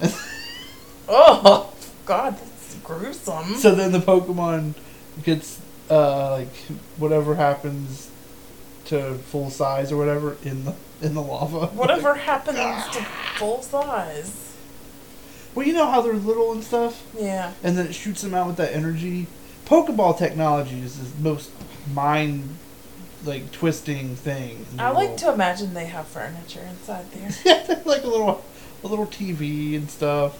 [1.08, 1.72] Oh,
[2.04, 3.54] God, that's gruesome.
[3.54, 4.74] So then the Pokemon
[5.22, 6.54] gets uh, like
[6.96, 8.10] whatever happens
[8.86, 11.66] to full size or whatever in the in the lava.
[11.66, 12.56] Whatever happens
[12.96, 13.04] to
[13.38, 14.45] full size.
[15.56, 17.52] Well, you know how they're little and stuff, Yeah.
[17.64, 19.26] and then it shoots them out with that energy.
[19.64, 21.50] Pokeball technology is the most
[21.92, 22.58] mind
[23.24, 24.66] like twisting thing.
[24.78, 25.18] I like world.
[25.20, 27.30] to imagine they have furniture inside there.
[27.44, 28.44] Yeah, like a little
[28.84, 30.38] a little TV and stuff,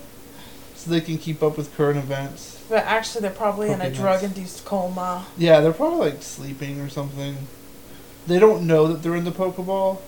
[0.76, 2.62] so they can keep up with current events.
[2.68, 5.24] But actually, they're probably in a drug induced coma.
[5.38, 7.38] Yeah, they're probably like sleeping or something.
[8.26, 9.98] They don't know that they're in the Pokeball.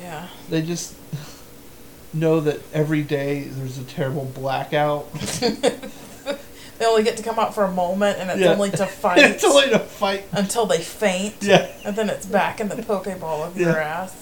[0.00, 0.26] Yeah.
[0.50, 0.94] They just
[2.16, 5.08] know that every day there's a terrible blackout.
[6.78, 8.52] They only get to come out for a moment, and it's Yeah.
[8.52, 10.24] only to fight it's only to fight.
[10.32, 11.36] until they faint.
[11.40, 14.14] Yeah, And then it's back in the Pokeball of your ass.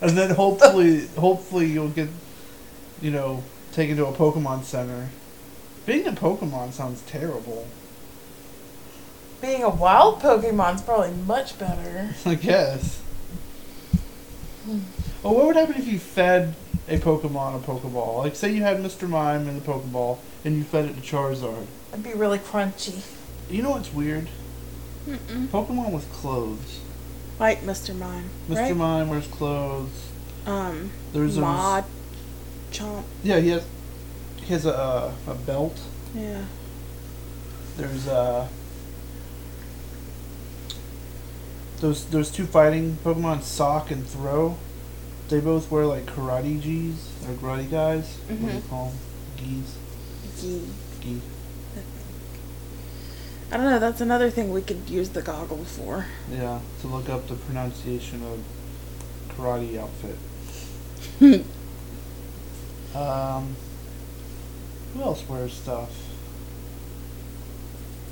[0.00, 2.08] and then hopefully, hopefully you'll get,
[3.00, 5.08] you know, taken to a Pokemon Center.
[5.84, 7.66] Being a Pokemon sounds terrible.
[9.40, 12.14] Being a wild Pokemon's probably much better.
[12.24, 13.00] I guess.
[15.24, 16.54] Well, what would happen if you fed
[16.88, 18.18] a Pokemon a Pokeball?
[18.18, 19.08] Like, say you had Mr.
[19.08, 21.66] Mime in the Pokeball, and you fed it to Charizard.
[21.92, 23.02] It'd be really crunchy.
[23.50, 24.28] You know what's weird?
[25.06, 25.46] Mm-mm.
[25.48, 26.80] Pokemon with clothes.
[27.38, 27.96] Like Mr.
[27.96, 28.30] Mime.
[28.48, 28.56] Mr.
[28.56, 28.76] Right?
[28.76, 30.08] Mime wears clothes.
[30.46, 31.84] Um, There's a Mod.
[32.70, 33.02] Chomp.
[33.22, 33.38] yeah.
[33.40, 33.66] He has
[34.36, 35.78] he has a uh, a belt.
[36.14, 36.44] Yeah.
[37.76, 38.48] There's uh
[41.80, 44.56] those those two fighting Pokemon, Sawk and Throh.
[45.28, 48.16] They both wear like karate G's or karate guys.
[48.28, 48.68] What do you Mhm.
[48.68, 48.98] call them?
[49.38, 50.40] G's.
[50.40, 50.62] Gee.
[51.00, 51.20] Gi.
[53.50, 53.78] I don't know.
[53.78, 56.06] That's another thing we could use the goggle for.
[56.30, 58.40] Yeah, to look up the pronunciation of
[59.36, 60.18] karate outfit.
[62.94, 63.56] Um,
[64.92, 65.88] who else wears stuff?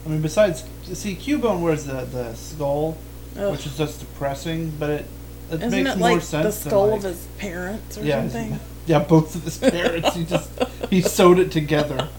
[0.06, 2.96] I mean, besides, see, Cubone wears the the skull
[3.38, 3.52] Ugh.
[3.52, 4.72] which is just depressing.
[4.78, 5.06] But it
[5.50, 6.62] it Isn't makes it more like sense.
[6.62, 8.60] the skull than, of his parents or yeah, something?
[8.86, 10.14] yeah, both of his parents.
[10.14, 10.50] he just
[10.88, 12.08] he sewed it together.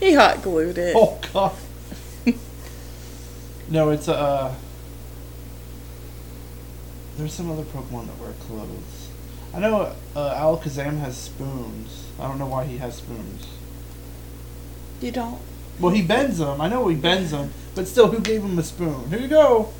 [0.00, 0.94] He hot glued it.
[0.96, 1.52] Oh god.
[3.68, 4.54] no, it's uh.
[7.16, 9.08] There's some other Pokemon that wear clothes.
[9.54, 12.08] I know uh, Alakazam has spoons.
[12.20, 13.46] I don't know why he has spoons.
[15.00, 15.40] You don't.
[15.80, 16.60] Well, he bends them.
[16.60, 19.08] I know he bends them, but still, who gave him a spoon?
[19.08, 19.72] Here you go.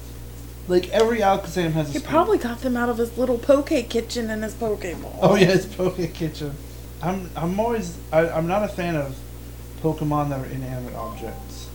[0.69, 2.11] Like every Alakazam has a He spoon.
[2.11, 5.19] probably got them out of his little poke kitchen in his Pokeball.
[5.23, 6.53] Oh yeah, it's Poke Kitchen.
[7.03, 9.17] I'm I'm always I, I'm not a fan of
[9.83, 11.69] Pokemon that are inanimate objects.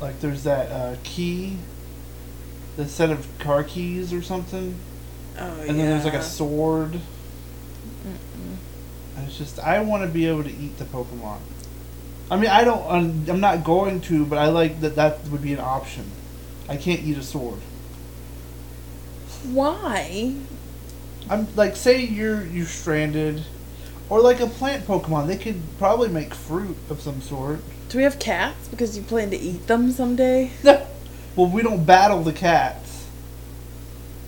[0.00, 1.56] Like there's that uh, key,
[2.76, 4.74] the set of car keys or something,
[5.38, 5.62] Oh, yeah.
[5.62, 7.00] and then there's like a sword.
[9.16, 11.38] And it's just I want to be able to eat the Pokemon.
[12.30, 15.42] I mean I don't I'm, I'm not going to, but I like that that would
[15.42, 16.04] be an option.
[16.68, 17.60] I can't eat a sword.
[19.44, 20.34] Why?
[21.30, 23.44] I'm like, say you're you stranded,
[24.08, 25.26] or like a plant Pokemon.
[25.26, 27.60] They could probably make fruit of some sort.
[27.88, 28.68] Do we have cats?
[28.68, 30.50] Because you plan to eat them someday?
[30.62, 30.86] No.
[31.36, 33.06] well, we don't battle the cats.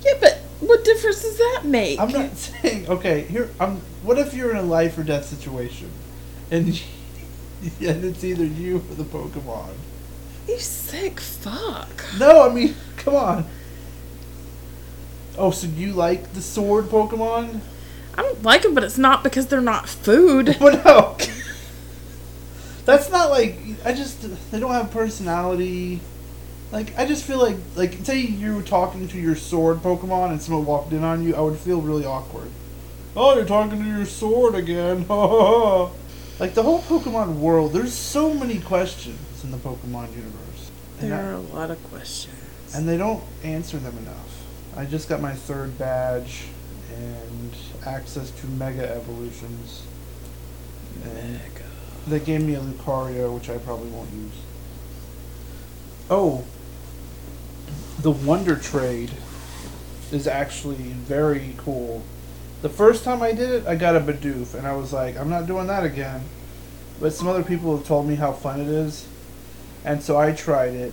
[0.02, 1.98] Yeah, but what difference does that make?
[1.98, 3.22] I'm not saying okay.
[3.22, 3.76] Here, I'm.
[4.02, 5.90] What if you're in a life or death situation,
[6.50, 6.66] and
[7.80, 9.74] and it's either you or the Pokemon?
[10.48, 12.04] You sick fuck.
[12.18, 13.46] No, I mean, come on.
[15.38, 17.60] Oh, so you like the sword Pokemon?
[18.16, 20.56] I don't like them, but it's not because they're not food.
[20.60, 21.16] But no.
[22.84, 26.00] That's not like I just they don't have personality.
[26.72, 30.42] Like I just feel like like say you were talking to your sword Pokemon and
[30.42, 32.50] someone walked in on you, I would feel really awkward.
[33.16, 34.98] Oh, you're talking to your sword again.
[35.08, 40.70] like the whole Pokemon world, there's so many questions in the Pokemon universe.
[40.98, 42.34] There I- are a lot of questions.
[42.74, 44.39] and they don't answer them enough.
[44.76, 46.44] I just got my third badge
[46.94, 47.54] and
[47.86, 49.82] access to Mega Evolutions.
[51.04, 51.40] And
[52.06, 54.32] they gave me a Lucario, which I probably won't use.
[56.08, 56.44] Oh,
[58.00, 59.10] the Wonder Trade
[60.10, 62.02] is actually very cool.
[62.62, 65.30] The first time I did it, I got a Bidoof, and I was like, I'm
[65.30, 66.22] not doing that again.
[67.00, 69.06] But some other people have told me how fun it is,
[69.84, 70.92] and so I tried it.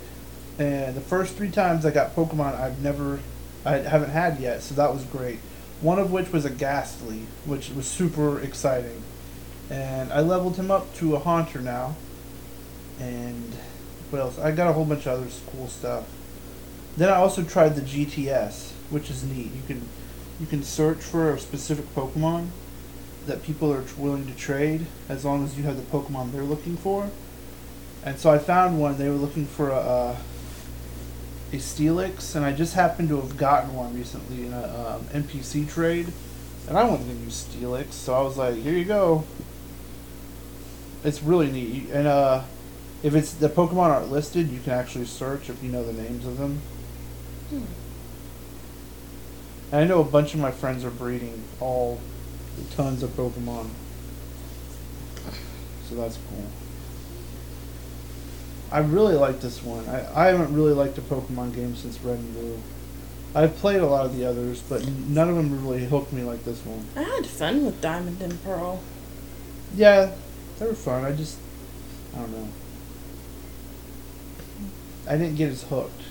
[0.60, 3.20] And the first three times I got Pokemon I've never,
[3.68, 5.40] I haven't had yet, so that was great.
[5.82, 9.04] One of which was a Gastly, which was super exciting.
[9.70, 11.96] And I leveled him up to a Haunter now.
[13.00, 13.54] And
[14.10, 14.40] what else?
[14.40, 16.06] I got a whole bunch of other cool stuff.
[16.96, 19.52] Then I also tried the GTS, which is neat.
[19.54, 19.88] You can
[20.40, 22.50] you can search for a specific Pokemon
[23.26, 26.78] that people are willing to trade as long as you have the Pokemon they're looking
[26.78, 27.10] for.
[28.06, 28.98] And so I found one.
[28.98, 30.18] They were looking for a uh,
[31.54, 35.70] a Steelix, and I just happened to have gotten one recently in a um, NPC
[35.70, 36.12] trade.
[36.68, 39.24] And I wasn't gonna use Steelix, so I was like, "Here you go."
[41.04, 42.44] It's really neat, and uh,
[43.04, 46.26] if it's the Pokemon aren't listed, you can actually search if you know the names
[46.26, 46.62] of them.
[47.50, 47.64] Hmm.
[49.72, 52.00] And I know a bunch of my friends are breeding all
[52.72, 53.70] tons of Pokemon.
[55.88, 56.67] So that's cool.
[58.72, 59.88] I really like this one.
[59.88, 62.60] I, I haven't really liked a Pokemon game since Red and Blue.
[63.34, 66.44] I've played a lot of the others, but none of them really hooked me like
[66.44, 66.86] this one.
[66.96, 68.82] I had fun with Diamond and Pearl.
[69.76, 70.12] Yeah,
[70.60, 71.06] they were fun.
[71.06, 71.38] I just,
[72.16, 72.50] I don't know.
[75.08, 76.02] I didn't get as hooked.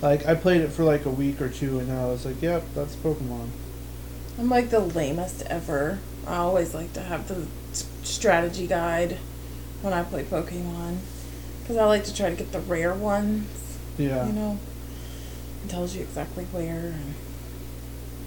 [0.00, 2.40] Like I played it for like a week or two, and then I was like,
[2.40, 3.48] "Yep, that's Pokemon."
[4.38, 5.98] I'm like the lamest ever.
[6.26, 7.46] I always like to have the
[8.04, 9.18] strategy guide
[9.82, 10.98] when I play Pokemon.
[11.68, 13.46] Because I like to try to get the rare ones,
[13.98, 14.58] Yeah, you know?
[15.62, 16.94] It tells you exactly where.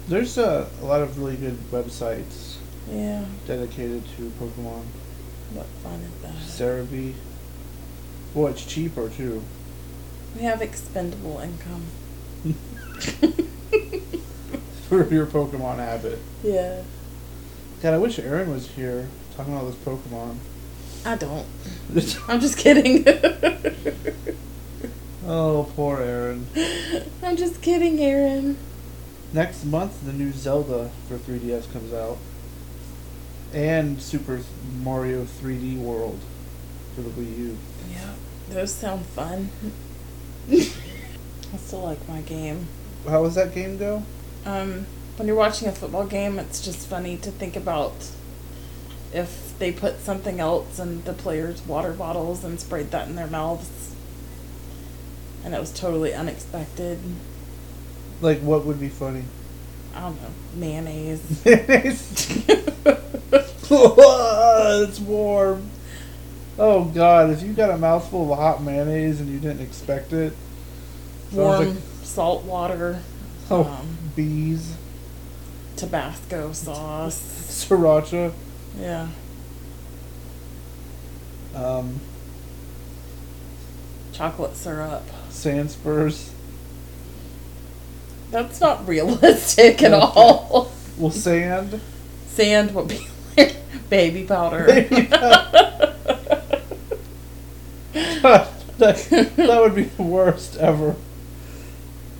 [0.06, 4.84] There's a, a lot of really good websites yeah, dedicated to Pokemon.
[5.54, 6.34] what fun is that?
[6.34, 7.14] Celebi.
[8.32, 9.42] Well, it's cheaper too.
[10.36, 11.86] We have expendable income.
[14.88, 16.20] for your Pokemon habit.
[16.44, 16.84] Yeah.
[17.82, 20.36] God, I wish Aaron was here talking about this Pokemon.
[21.04, 21.46] I don't.
[22.28, 23.04] I'm just kidding.
[25.26, 26.46] oh, poor Aaron.
[27.22, 28.56] I'm just kidding, Aaron.
[29.32, 32.18] Next month, the new Zelda for 3DS comes out,
[33.52, 34.42] and Super
[34.82, 36.20] Mario 3D World
[36.94, 37.58] for the Wii U.
[37.90, 38.12] Yeah,
[38.50, 39.50] those sound fun.
[40.50, 42.68] I still like my game.
[43.08, 44.04] How does that game go?
[44.44, 44.86] Um,
[45.16, 48.10] when you're watching a football game, it's just funny to think about
[49.12, 53.26] if they put something else in the players' water bottles and sprayed that in their
[53.26, 53.94] mouths.
[55.44, 56.98] and it was totally unexpected.
[58.20, 59.24] Like, what would be funny?
[59.94, 61.42] I don't know, mayonnaise.
[61.44, 62.44] Mayonnaise.
[63.70, 65.68] it's warm.
[66.58, 67.30] Oh God!
[67.30, 70.34] If you got a mouthful of hot mayonnaise and you didn't expect it,
[71.32, 73.00] Warm like- salt water,
[73.50, 74.76] oh, um, bees,
[75.76, 77.18] Tabasco sauce.
[77.68, 78.32] sriracha,
[78.78, 79.08] Yeah.
[81.54, 82.00] um,
[84.12, 85.02] Chocolate syrup.
[85.30, 86.30] sand spurs.
[88.30, 90.02] That's not realistic at Okay.
[90.02, 90.72] all.
[90.98, 91.80] Well, sand.
[92.28, 93.06] Sand would be
[93.36, 93.56] like
[93.90, 94.64] baby powder.
[94.66, 95.06] Baby
[97.92, 98.48] that,
[99.36, 100.96] that would be the worst ever.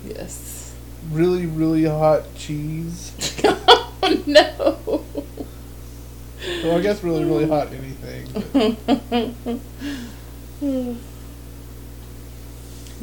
[0.05, 0.73] yes.
[1.11, 3.11] Really, really hot cheese.
[3.43, 5.03] oh no.
[6.63, 9.59] Well, I guess really, really hot anything.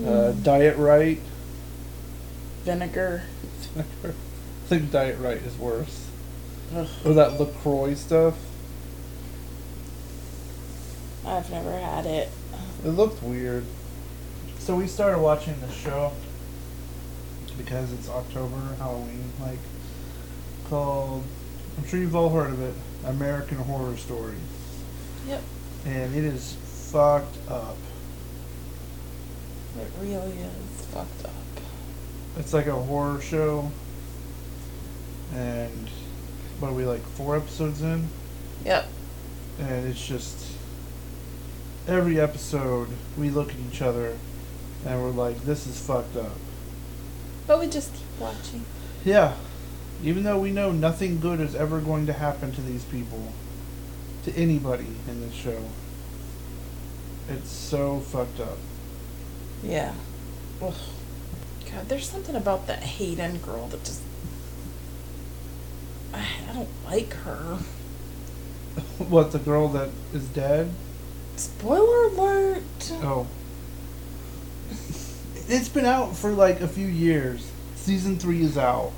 [0.07, 1.21] Uh, Diet Rite.
[2.65, 3.23] Vinegar.
[3.77, 3.83] I
[4.67, 6.09] think Diet Rite is worse.
[6.75, 6.89] Ugh.
[7.05, 8.39] Or that LaCroix stuff.
[11.27, 12.31] I've never had it.
[12.85, 13.65] It looked weird.
[14.59, 16.13] So we started watching the show
[17.59, 19.59] because it's October, Halloween, like
[20.69, 21.25] called
[21.77, 22.75] I'm sure you've all heard of it,
[23.07, 24.35] American Horror Story.
[25.27, 25.43] Yep.
[25.87, 26.57] And it is
[26.91, 27.77] fucked up.
[29.79, 31.31] It really is fucked up.
[32.39, 33.71] It's like a horror show.
[35.35, 35.89] And
[36.59, 38.09] what are we like four episodes in?
[38.65, 38.87] Yep.
[39.59, 40.37] and it's just
[41.89, 44.17] every episode we look at each other
[44.85, 46.33] and we're like, this is fucked up.
[47.47, 48.65] But we just keep watching.
[49.05, 49.35] Yeah.
[50.03, 53.33] Even though we know nothing good is ever going to happen to these people,
[54.25, 55.63] to anybody in this show,
[57.29, 58.59] it's so fucked up.
[59.63, 59.95] Yeah.
[60.63, 60.75] Ugh.
[61.71, 64.03] God, there's something about that Hayden girl that just.
[66.13, 67.59] I, I don't like her.
[68.99, 70.71] what, the girl that is dead?
[71.37, 72.63] Spoiler alert!
[73.03, 73.27] Oh.
[75.49, 77.51] It's been out for like a few years.
[77.77, 78.93] Season three is out.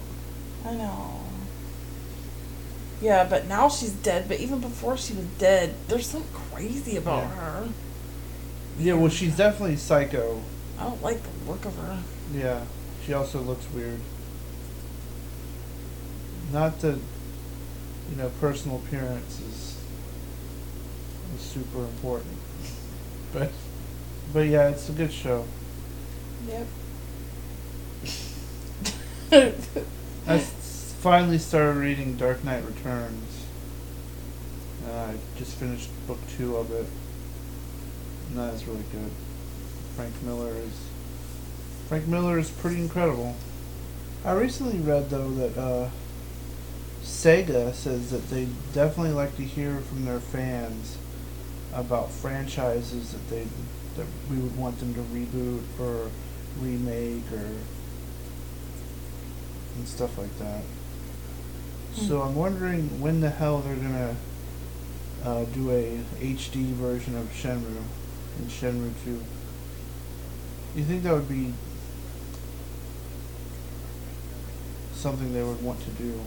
[0.65, 1.21] I know.
[3.01, 4.29] Yeah, but now she's dead.
[4.29, 7.29] But even before she was dead, there's something crazy about Yeah.
[7.35, 7.69] her.
[8.79, 10.41] Yeah, well, she's definitely psycho.
[10.79, 11.99] I don't like the look of her.
[12.33, 12.61] Yeah,
[13.05, 14.01] she also looks weird.
[16.53, 16.99] Not that,
[18.11, 19.77] you know, personal appearance is,
[21.37, 22.37] is super important,
[23.33, 23.51] but
[24.33, 25.45] but yeah, it's a good show.
[26.49, 26.67] Yep.
[31.03, 33.45] Finally started reading Dark Knight Returns.
[34.87, 36.87] Uh, I just finished book two of it,
[38.29, 39.11] and that is really good.
[39.97, 40.87] Frank Miller is
[41.89, 43.35] Frank Miller is pretty incredible.
[44.25, 45.91] I recently read though that uh,
[47.03, 50.99] Sega says that they definitely like to hear from their fans
[51.75, 53.49] about franchises that they
[53.97, 56.13] that we would want them to reboot or
[56.61, 57.57] remake or
[59.75, 60.63] and stuff like that.
[61.95, 62.23] So.
[62.23, 64.17] I'm wondering when the hell they're gonna
[65.25, 67.83] uh, do a HD version of Shenmue
[68.39, 69.23] in Shenmue 2.
[70.75, 71.53] You think that would be
[74.95, 76.19] something they would want to do?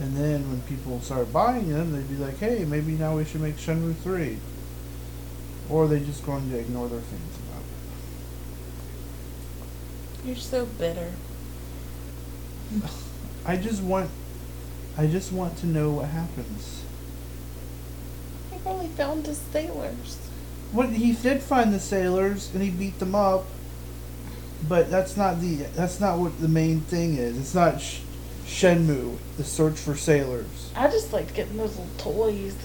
[0.00, 3.40] And then when people start buying them, they'd be like, "Hey, maybe now we should
[3.40, 4.38] make Shenmue 3."
[5.68, 7.62] Or are they just going to ignore their fans about
[10.22, 10.26] it?
[10.26, 11.12] You're so bitter.
[13.46, 14.10] I just want
[14.96, 16.82] I just want to know what happens.
[18.52, 20.18] He only found his sailors.
[20.72, 23.44] What he did find the sailors and he beat them up,
[24.68, 27.38] but that's not the that's not what the main thing is.
[27.38, 28.00] It's not Sh-
[28.46, 30.72] Shenmue, the search for sailors.
[30.76, 32.56] I just like getting those little toys.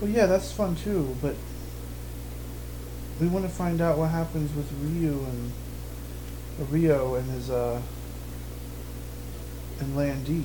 [0.00, 1.34] Well, yeah, that's fun too, but
[3.20, 5.52] we want to find out what happens with Ryu and
[6.60, 7.80] uh, Rio and his uh
[9.80, 10.44] and Lan Di.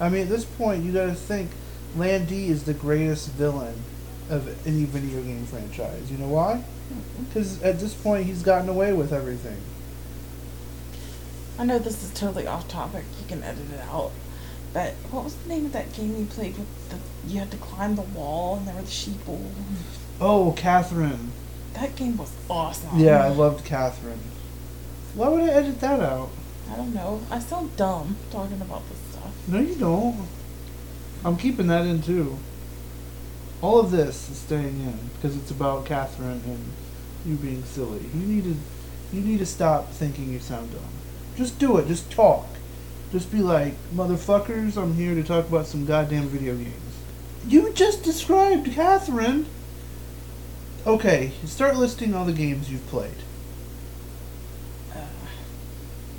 [0.00, 1.50] I mean, at this point, you got to think
[1.96, 3.82] Lan Di is the greatest villain
[4.28, 6.10] of any video game franchise.
[6.10, 6.64] You know why?
[6.92, 7.24] Mm-hmm.
[7.24, 9.58] Because at this point, he's gotten away with everything.
[11.58, 13.04] I know this is totally off topic.
[13.20, 14.12] You can edit it out.
[14.74, 17.56] But what was the name of that game you played with the you had to
[17.56, 19.40] climb the wall and there were the sheeple?
[20.20, 21.32] Oh, Catherine.
[21.72, 22.98] That game was awesome.
[22.98, 24.20] Yeah, I loved Catherine.
[25.14, 26.28] Why would I edit that out?
[26.70, 27.22] I don't know.
[27.30, 28.98] I sound dumb talking about this.
[29.48, 30.26] No, you don't.
[31.24, 32.38] I'm keeping that in too.
[33.62, 36.72] All of this is staying in because it's about Catherine and
[37.24, 38.04] You being silly.
[38.14, 38.56] You need to
[39.12, 40.82] you need to stop thinking you sound dumb.
[41.36, 41.86] Just do it.
[41.86, 42.46] Just talk.
[43.12, 46.72] Just be like, motherfuckers, I'm here to talk about some goddamn video games.
[47.46, 49.46] You just described Catherine.
[50.84, 53.22] Okay, start listing all the games you've played.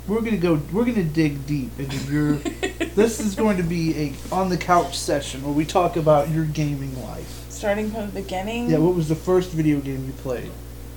[0.08, 0.58] We're gonna go.
[0.72, 2.32] We're gonna dig deep into your.
[2.94, 6.46] this is going to be a on the couch session where we talk about your
[6.46, 7.44] gaming life.
[7.50, 8.70] Starting from the beginning.
[8.70, 10.50] Yeah, what was the first video game you played?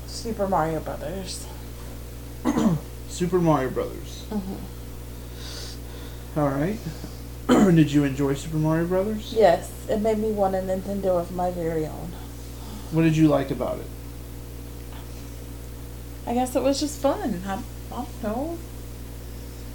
[0.08, 1.46] Super Mario Brothers.
[3.10, 4.26] Super Mario Brothers.
[4.30, 4.56] Mm-hmm.
[6.40, 6.80] All right.
[7.76, 9.34] Did you enjoy Super Mario Brothers?
[9.34, 12.14] Yes, it made me want a Nintendo of my very own.
[12.92, 13.86] What did you like about it?
[16.28, 17.42] I guess it was just fun.
[17.46, 18.58] I, I don't know.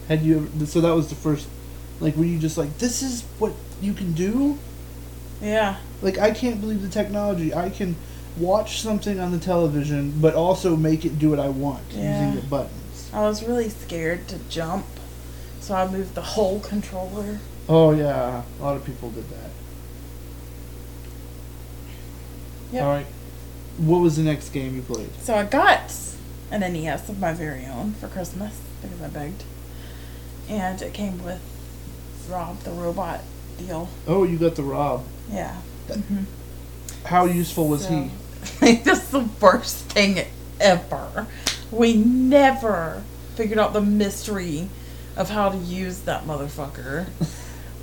[0.09, 1.48] Had you ever, so that was the first
[2.00, 4.59] like were you just like this is what you can do?
[5.40, 5.76] Yeah.
[6.02, 7.52] Like I can't believe the technology.
[7.54, 7.96] I can
[8.38, 12.26] watch something on the television but also make it do what I want Yeah.
[12.28, 13.11] using the buttons.
[13.12, 14.84] I was really scared to jump,
[15.61, 17.38] so I moved the whole controller.
[17.68, 19.50] Oh yeah, a lot of people did that.
[22.72, 22.82] Yep.
[22.82, 23.07] All right.
[23.78, 25.11] What was the next game you played?
[25.20, 25.92] So I got
[26.50, 29.44] an NES of my very own for Christmas because I begged.
[30.49, 31.40] And it came with
[32.28, 33.20] Rob the robot
[33.59, 33.88] deal.
[34.07, 35.05] Oh, you got the Rob.
[35.30, 35.57] Yeah.
[35.88, 36.24] Mhm.
[37.05, 38.11] How useful was he?
[38.44, 40.24] So- That's the worst thing
[40.61, 41.26] ever.
[41.70, 43.03] We never
[43.34, 44.68] figured out the mystery
[45.16, 47.07] of how to use that motherfucker.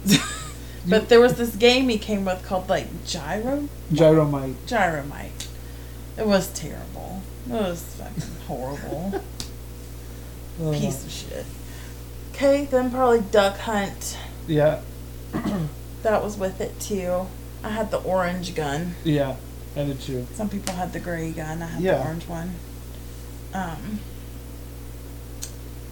[0.87, 4.55] but there was this game he came with called like Gyro Gyromite.
[4.67, 5.47] Gyromite.
[6.17, 7.21] It was terrible.
[7.47, 9.21] It was fucking horrible.
[10.63, 11.45] Uh, Piece of shit.
[12.33, 14.17] Okay, then probably Duck Hunt.
[14.47, 14.81] Yeah,
[16.03, 17.27] That was with it too.
[17.63, 18.95] I had the orange gun.
[19.03, 19.35] yeah,
[19.75, 20.27] I did too.
[20.33, 21.61] Some people had the gray gun.
[21.61, 21.97] I had Yeah.
[21.99, 22.55] the orange one.
[23.53, 23.99] Um,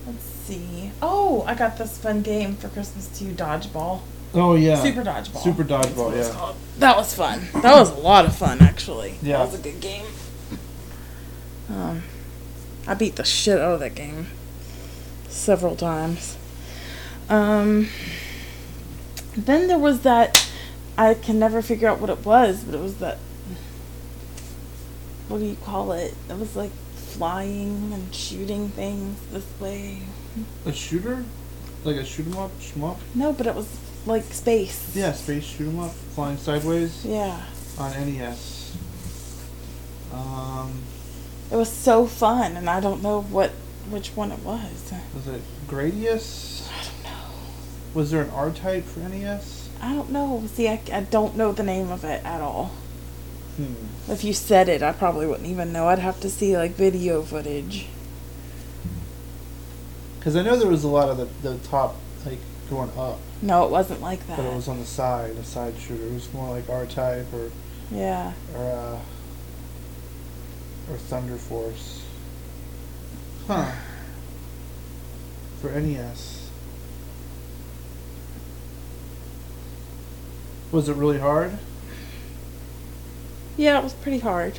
[0.06, 0.92] let's see.
[1.02, 3.32] Oh, I got this fun game for Christmas too.
[3.34, 4.02] Dodgeball.
[4.34, 5.44] Oh yeah, Super Dodgeball.
[5.44, 6.30] Super That's Dodgeball, what yeah.
[6.32, 6.56] called.
[6.80, 7.48] That was fun.
[7.62, 9.16] That was a lot of fun, actually.
[9.22, 9.38] Yeah.
[9.38, 10.06] That was a good game.
[11.70, 12.04] Um,
[12.88, 14.28] I beat the shit out of that game
[15.32, 16.38] several times.
[17.30, 17.88] Um,
[19.36, 20.48] then there was that.
[20.98, 23.18] I can never figure out what it was, but it was that.
[25.28, 26.14] What do you call it?
[26.30, 30.00] It was like flying and shooting things this way.
[30.66, 31.24] A shooter,
[31.84, 32.98] like a shoot 'em up, shmup.
[33.16, 33.68] No, but it was
[34.06, 34.92] like space.
[34.94, 37.40] Yeah, space shoot 'em up, flying sideways Yeah.
[37.78, 38.72] on NES.
[40.14, 40.72] Um,
[41.50, 43.52] It was so fun, and I don't know what
[43.92, 44.94] which one it was.
[45.14, 46.68] was it Gradius?
[46.72, 47.20] I don't know.
[47.94, 49.70] Was there an R type for NES?
[49.82, 50.44] I don't know.
[50.54, 52.72] See, I, I don't know the name of it at all.
[53.58, 53.74] Hmm.
[54.12, 55.88] If you said it, I probably wouldn't even know.
[55.90, 57.88] I'd have to see like video footage.
[60.20, 62.38] Because I know there was a lot of the, the top like
[62.70, 64.38] going up, No, it wasn't like that.
[64.38, 66.06] but it was on the side, a side shooter.
[66.06, 67.52] It was more like R type or
[67.92, 68.32] yeah.
[68.56, 69.00] or uh,
[70.92, 72.01] or Thunder Force.
[73.52, 73.70] Huh.
[75.60, 76.50] For NES.
[80.72, 81.58] Was it really hard?
[83.58, 84.58] Yeah, it was pretty hard.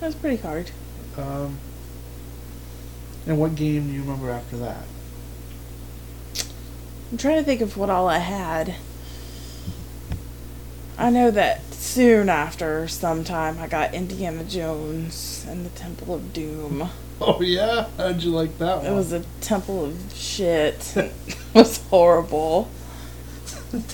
[0.00, 0.70] It was pretty hard.
[1.18, 1.58] Um,
[3.26, 4.84] and what game do you remember after that?
[7.12, 8.76] I'm trying to think of what all I had.
[10.98, 16.88] I know that soon after, sometime, I got Indiana Jones and the Temple of Doom.
[17.20, 18.86] Oh yeah, how'd you like that one?
[18.86, 20.94] It was a temple of shit.
[20.96, 21.12] it
[21.54, 22.68] was horrible.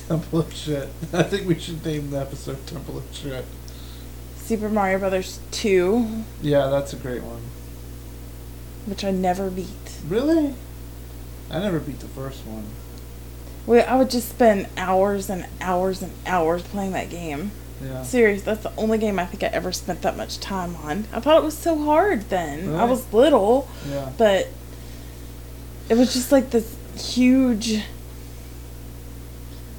[0.09, 0.89] Temple of Shit.
[1.13, 3.45] I think we should name the episode Temple of Shit.
[4.37, 7.43] Super Mario Brothers 2, Yeah, that's a great one.
[8.87, 9.99] which I never beat.
[10.07, 10.55] Really?
[11.51, 12.67] I never beat the first one.
[13.67, 17.51] We, I would just spend hours and hours and hours playing that game.
[17.83, 18.03] Yeah.
[18.03, 21.05] Serious, that's the only game I think I ever spent that much time on.
[21.13, 22.75] I thought it was so hard then.
[22.75, 24.11] I was little, Yeah.
[24.17, 24.49] but
[25.89, 27.83] it was just like this huge.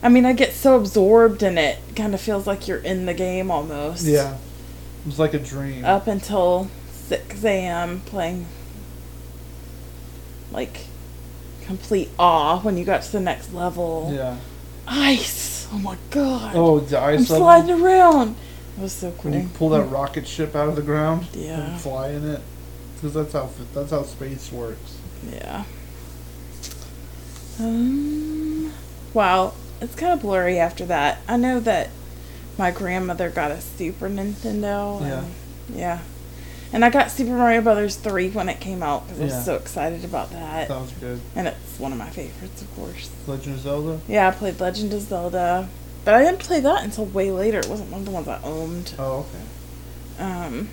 [0.04, 3.14] I mean, I get so absorbed in it, kind of feels like you're in the
[3.14, 4.04] game almost.
[4.06, 4.36] Yeah.
[4.36, 5.84] It was like a dream.
[5.86, 8.02] Up until 6 a.m.
[8.02, 8.46] playing
[10.52, 10.82] like
[11.66, 14.12] complete awe when you got to the next level.
[14.14, 14.38] Yeah.
[14.88, 15.68] Ice!
[15.72, 16.54] Oh my god.
[16.56, 17.38] Oh, the ice I'm level.
[17.38, 18.36] sliding around.
[18.78, 19.32] It was so cool.
[19.32, 21.72] When you pull that rocket ship out of the ground Yeah.
[21.72, 22.42] and fly in it,
[22.96, 24.98] because that's how that's how space works.
[25.32, 25.64] Yeah.
[27.60, 28.72] Um.
[29.14, 31.20] Wow, it's kind of blurry after that.
[31.28, 31.90] I know that
[32.58, 35.02] my grandmother got a Super Nintendo.
[35.02, 35.24] Yeah.
[35.74, 36.00] Yeah.
[36.74, 39.44] And I got Super Mario Brothers 3 when it came out because I was Yeah.
[39.44, 40.68] so excited about that.
[40.68, 41.22] Sounds good.
[41.36, 43.10] And it's one of my favorites, of course.
[43.28, 44.00] Legend of Zelda.
[44.08, 45.70] Yeah, I played Legend of Zelda.
[46.04, 47.60] But I didn't play that until way later.
[47.60, 48.94] It wasn't one of the ones I owned.
[49.00, 49.26] Oh,
[50.18, 50.24] okay.
[50.24, 50.70] Um,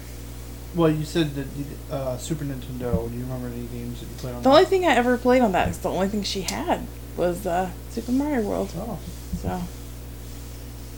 [0.75, 3.11] Well, you said that you, uh, Super Nintendo.
[3.11, 4.43] Do you remember any games that you played on?
[4.43, 6.87] the only thing I ever played on that is the only thing she had
[7.17, 8.73] was uh, Super Mario World.
[8.79, 8.99] Oh,
[9.41, 9.61] So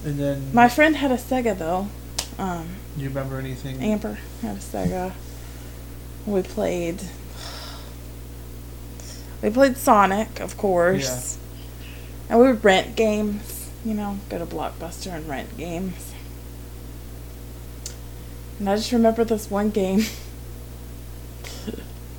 [0.05, 1.89] and then my friend had a Sega though.
[2.39, 3.81] Um, Do you remember anything?
[3.83, 5.13] Amber had a Sega.
[6.27, 7.03] We played.
[9.43, 11.37] We played Sonic, of course.
[11.37, 11.91] Yeah.
[12.31, 13.71] And we would rent games.
[13.85, 16.13] You know, go to Blockbuster and rent games.
[18.59, 20.05] And I just remember this one game.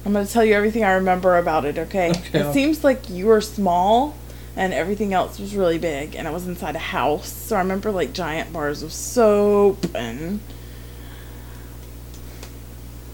[0.06, 2.12] I'm going to tell you everything I remember about it, okay?
[2.12, 2.39] Okay.
[2.41, 4.16] It seems like you were small
[4.56, 7.28] and everything else was really big and it was inside a house.
[7.32, 10.39] So I remember like giant bars of soap and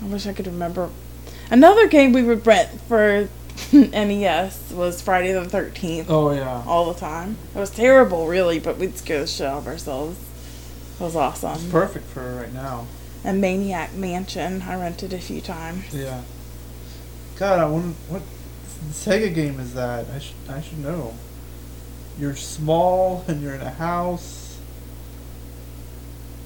[0.01, 0.89] I wish I could remember.
[1.49, 3.27] Another game we would rent for
[3.73, 6.63] NES was Friday the 13th Oh yeah.
[6.65, 7.37] all the time.
[7.55, 10.17] It was terrible, really, but we'd scare the shit out of ourselves.
[10.99, 11.69] It was It's awesome.
[11.71, 12.87] perfect for right now.
[13.23, 15.93] And Maniac Mansion, I rented a few times.
[15.93, 16.21] Yeah.
[17.37, 18.21] God, I wonder what
[18.91, 20.05] Sega game is that?
[20.13, 21.13] I should I should know.
[22.19, 24.57] You're small and you're in a house.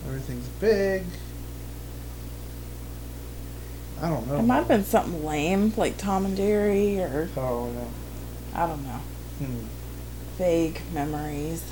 [0.07, 1.03] Everything's big.
[4.01, 4.38] I don't know.
[4.38, 8.61] It might have been something lame, like Tom and Jerry, or Oh yeah.
[8.63, 9.01] I don't know.
[9.39, 9.66] Hmm.
[10.38, 11.63] Vague memories.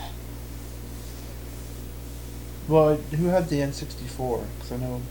[2.67, 4.45] Well, who had the N64?
[4.57, 5.01] Because I know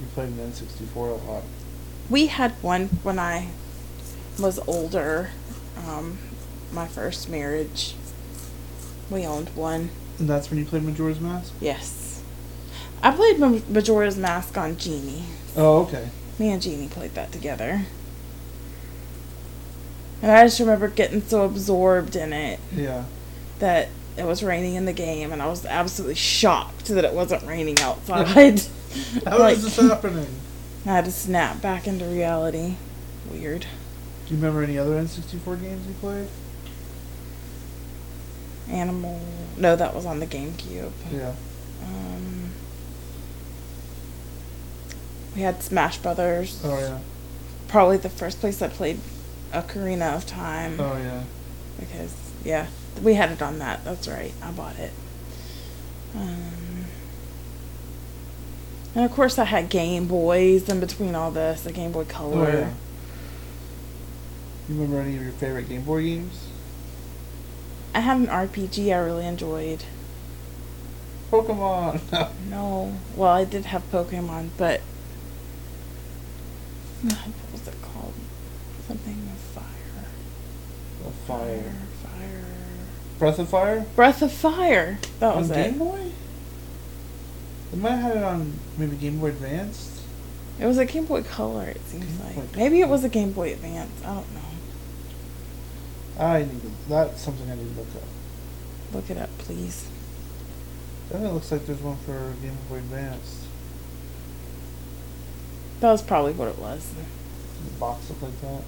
[0.00, 1.42] you played an N64 a lot.
[2.08, 3.48] We had one when I
[4.38, 5.30] was older.
[5.86, 6.18] Um,
[6.72, 7.94] my first marriage.
[9.10, 9.90] We owned one.
[10.18, 11.52] And that's when you played Majora's Mask?
[11.60, 12.22] Yes.
[13.02, 15.24] I played Majora's Mask on Genie.
[15.56, 16.08] Oh, okay.
[16.38, 17.82] Me and Genie played that together.
[20.22, 23.04] And I just remember getting so absorbed in it Yeah.
[23.58, 27.42] that it was raining in the game, and I was absolutely shocked that it wasn't
[27.46, 28.26] raining outside.
[29.26, 30.26] How Like- is this happening?
[30.86, 32.76] I had to snap back into reality.
[33.30, 33.62] Weird.
[34.26, 36.28] Do you remember any other N64 games you played?
[38.70, 39.20] Animal.
[39.56, 40.92] No, that was on the GameCube.
[41.12, 41.34] Yeah.
[41.82, 42.50] Um,
[45.34, 46.60] we had Smash Brothers.
[46.64, 46.98] Oh yeah.
[47.68, 49.00] Probably the first place I played
[49.52, 50.80] Ocarina of Time.
[50.80, 51.22] Oh yeah.
[51.78, 52.14] because
[52.44, 52.66] yeah,
[53.02, 53.84] we had it on that.
[53.84, 54.32] That's right.
[54.42, 54.92] I bought it.
[56.14, 56.86] Um,
[58.94, 61.62] and of course, I had Game Boys in between all this.
[61.62, 62.46] The Game Boy Color.
[62.46, 62.72] Oh yeah.
[64.68, 66.45] You remember any of your favorite Game Boy games?
[67.96, 69.84] I had an RPG I really enjoyed.
[71.30, 72.00] Pokemon.
[72.50, 74.80] No, well, I did have Pokemon, but
[77.02, 77.16] what
[77.52, 78.12] was it called?
[78.86, 79.64] Something with fire.
[81.26, 81.72] Fire.
[82.02, 82.44] Fire.
[83.18, 83.86] Breath of Fire.
[83.96, 84.98] Breath of Fire.
[85.20, 85.78] That on was Game it.
[85.78, 86.10] Boy.
[87.72, 90.02] They might have had it on maybe Game Boy Advanced.
[90.60, 91.68] It was a Game Boy Color.
[91.68, 93.90] It seems Game like Boy maybe it was a Game Boy Advance.
[94.04, 94.40] I don't know.
[96.18, 98.02] I need to, that's something I need to look up.
[98.94, 99.86] Look it up, please.
[101.10, 103.42] Definitely looks like there's one for Game Boy Advanced.
[105.80, 106.88] That was probably what it was.
[107.64, 108.62] The box look like that.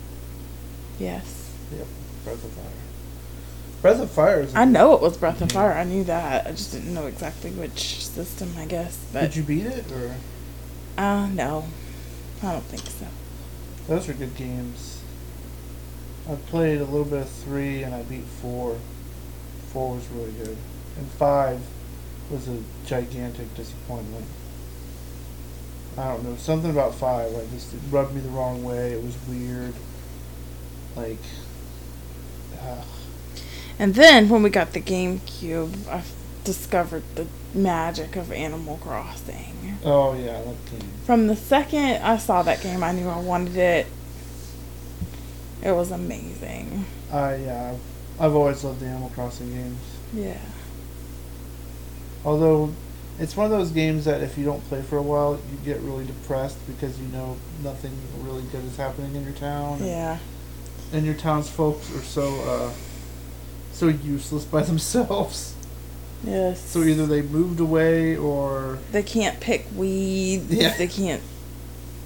[0.98, 1.50] Yes.
[1.76, 1.86] Yep.
[2.24, 2.64] Breath of Fire.
[3.80, 4.54] Breath of Fire is.
[4.54, 5.50] I know it was Breath of.
[5.52, 5.72] Fire.
[5.72, 6.46] I knew that.
[6.46, 8.98] I just didn't know exactly which system, I guess.
[9.12, 10.14] But Did you beat it or?
[10.98, 11.64] uh no.
[12.42, 13.06] I don't think so.
[13.86, 14.97] Those are good games.
[16.30, 18.78] I played a little bit of three and I beat four.
[19.72, 20.56] Four was really good.
[20.98, 21.60] And five
[22.30, 24.26] was a gigantic disappointment.
[25.96, 26.36] I don't know.
[26.36, 28.92] Something about five, like just it rubbed me the wrong way.
[28.92, 29.74] It was weird.
[30.94, 31.18] Like
[32.60, 32.82] uh,
[33.78, 36.02] And then when we got the GameCube, I
[36.44, 39.78] discovered the magic of Animal Crossing.
[39.84, 40.90] oh yeah, that game.
[41.04, 43.86] From the second I saw that game, I knew I wanted it.
[45.62, 46.84] It was amazing.
[47.12, 47.74] I yeah,
[48.20, 49.80] I've, always loved the Animal Crossing games.
[50.12, 50.38] Yeah.
[52.24, 52.72] Although
[53.18, 55.80] it's one of those games that if you don't play for a while, you get
[55.80, 59.84] really depressed because you know nothing really good is happening in your town.
[59.84, 60.18] Yeah.
[60.92, 62.72] And your townsfolk are so uh,
[63.72, 65.54] so useless by themselves.
[66.24, 66.60] Yes.
[66.60, 70.52] So either they moved away or they can't pick weeds.
[70.52, 70.76] Yeah.
[70.76, 71.22] They can't.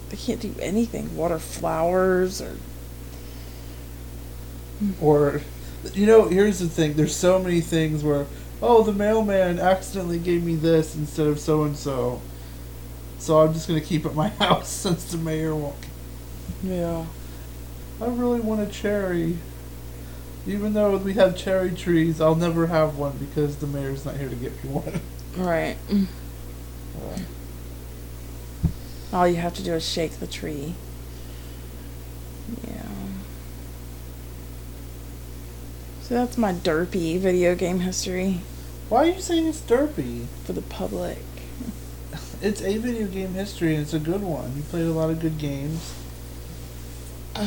[0.08, 1.16] They can't do anything.
[1.16, 2.56] Water flowers or.
[5.00, 5.40] Or
[5.94, 6.94] you know here's the thing.
[6.94, 8.26] There's so many things where
[8.60, 12.20] oh, the mailman accidentally gave me this instead of so and so.
[13.18, 15.74] So I'm just gonna keep it at my house since the mayor won't.
[16.62, 17.06] Yeah.
[18.00, 19.38] I really want a cherry.
[20.46, 24.28] Even though we have cherry trees, I'll never have one because the mayor's not here
[24.28, 25.00] to get me one.
[25.36, 25.76] Right.
[26.94, 27.18] Uh,
[29.16, 30.74] All you have to do is shake the tree.
[32.68, 32.82] Yeah.
[36.12, 38.42] So that's my derpy video game history
[38.90, 40.26] why are you saying it's derpy?
[40.44, 41.24] for the public.
[42.42, 44.54] It's a video game history and it's a good one.
[44.54, 45.94] You played a lot of good games.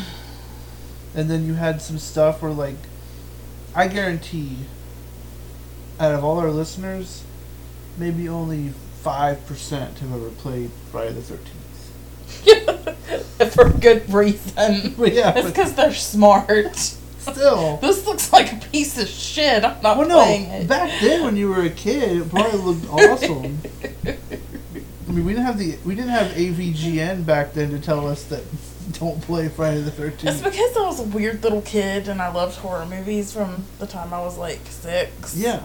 [1.14, 2.76] And then you had some stuff where, like,
[3.76, 4.58] I guarantee,
[6.00, 7.24] out of all our listeners,
[8.00, 11.38] maybe only 5% have ever played Friday the
[12.42, 13.52] 13th.
[13.52, 14.96] For good reason.
[15.14, 16.96] Yeah, It's because they're smart.
[17.34, 17.78] Still.
[17.82, 19.64] This looks like a piece of shit.
[19.64, 20.68] I'm not Well, playing no, it.
[20.68, 23.60] back then when you were a kid, it probably looked awesome.
[25.08, 28.24] I mean, we didn't have the we didn't have AVGN back then to tell us
[28.26, 28.44] that
[29.00, 30.34] don't play Friday the Thirteenth.
[30.36, 33.88] It's because I was a weird little kid and I loved horror movies from the
[33.88, 35.36] time I was like six.
[35.36, 35.62] Yeah,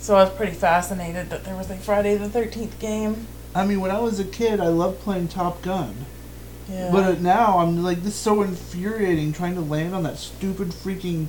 [0.00, 3.26] So I was pretty fascinated that there was a Friday the 13th game.
[3.54, 6.06] I mean, when I was a kid, I loved playing Top Gun.
[6.68, 6.90] Yeah.
[6.92, 10.68] But uh, now I'm like, this is so infuriating trying to land on that stupid
[10.68, 11.26] freaking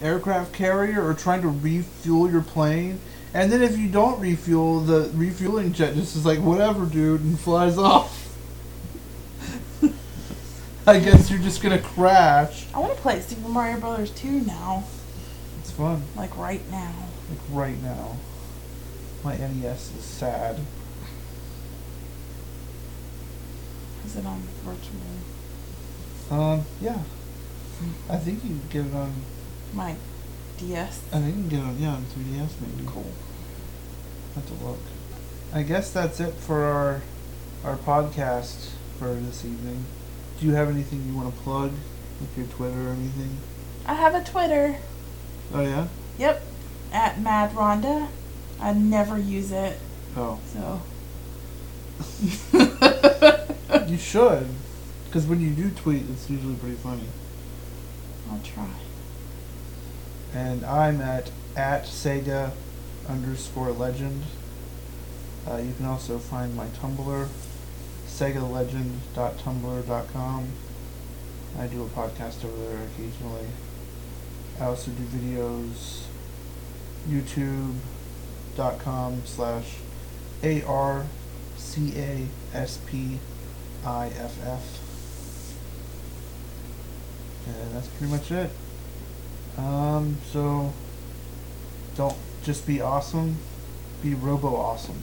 [0.00, 3.00] aircraft carrier or trying to refuel your plane.
[3.34, 7.38] And then if you don't refuel, the refueling jet just is like, whatever, dude, and
[7.38, 8.16] flies off.
[10.86, 12.66] I guess you're just gonna crash.
[12.74, 14.84] I want to play Super Mario Brothers 2 now.
[15.60, 16.02] It's fun.
[16.16, 16.94] Like right now.
[17.28, 18.16] Like right now.
[19.22, 20.58] My NES is sad.
[24.10, 24.98] Is it on virtual?
[26.36, 26.98] Um, yeah.
[28.08, 29.14] I think you can get it on.
[29.72, 29.94] My
[30.58, 31.00] DS.
[31.12, 31.78] I think you can get it on.
[31.78, 32.88] Yeah, on 3DS maybe.
[32.88, 33.06] Cool.
[34.34, 34.80] Have to look.
[35.54, 37.02] I guess that's it for our
[37.62, 39.84] our podcast for this evening.
[40.40, 41.70] Do you have anything you want to plug,
[42.20, 43.36] like your Twitter or anything?
[43.86, 44.76] I have a Twitter.
[45.54, 45.86] Oh yeah.
[46.18, 46.42] Yep.
[46.92, 48.08] At Mad Rhonda.
[48.60, 49.78] I never use it.
[50.16, 50.82] Oh, So.
[53.86, 54.48] you should,
[55.06, 57.06] because when you do tweet, it's usually pretty funny.
[58.30, 58.68] I'll try.
[60.34, 62.52] And I'm at at Sega
[63.08, 64.24] underscore legend.
[65.48, 67.28] Uh, you can also find my Tumblr,
[68.06, 70.48] segalegend.tumblr.com.
[71.58, 73.48] I do a podcast over there occasionally.
[74.60, 76.02] I also do videos,
[77.08, 79.78] youtube.com slash
[83.84, 84.80] A-R-C-A-S-P-I-F-F.
[87.46, 88.50] And that's pretty much it.
[89.58, 90.72] Um, so
[91.96, 93.36] don't just be awesome,
[94.02, 95.02] be robo awesome.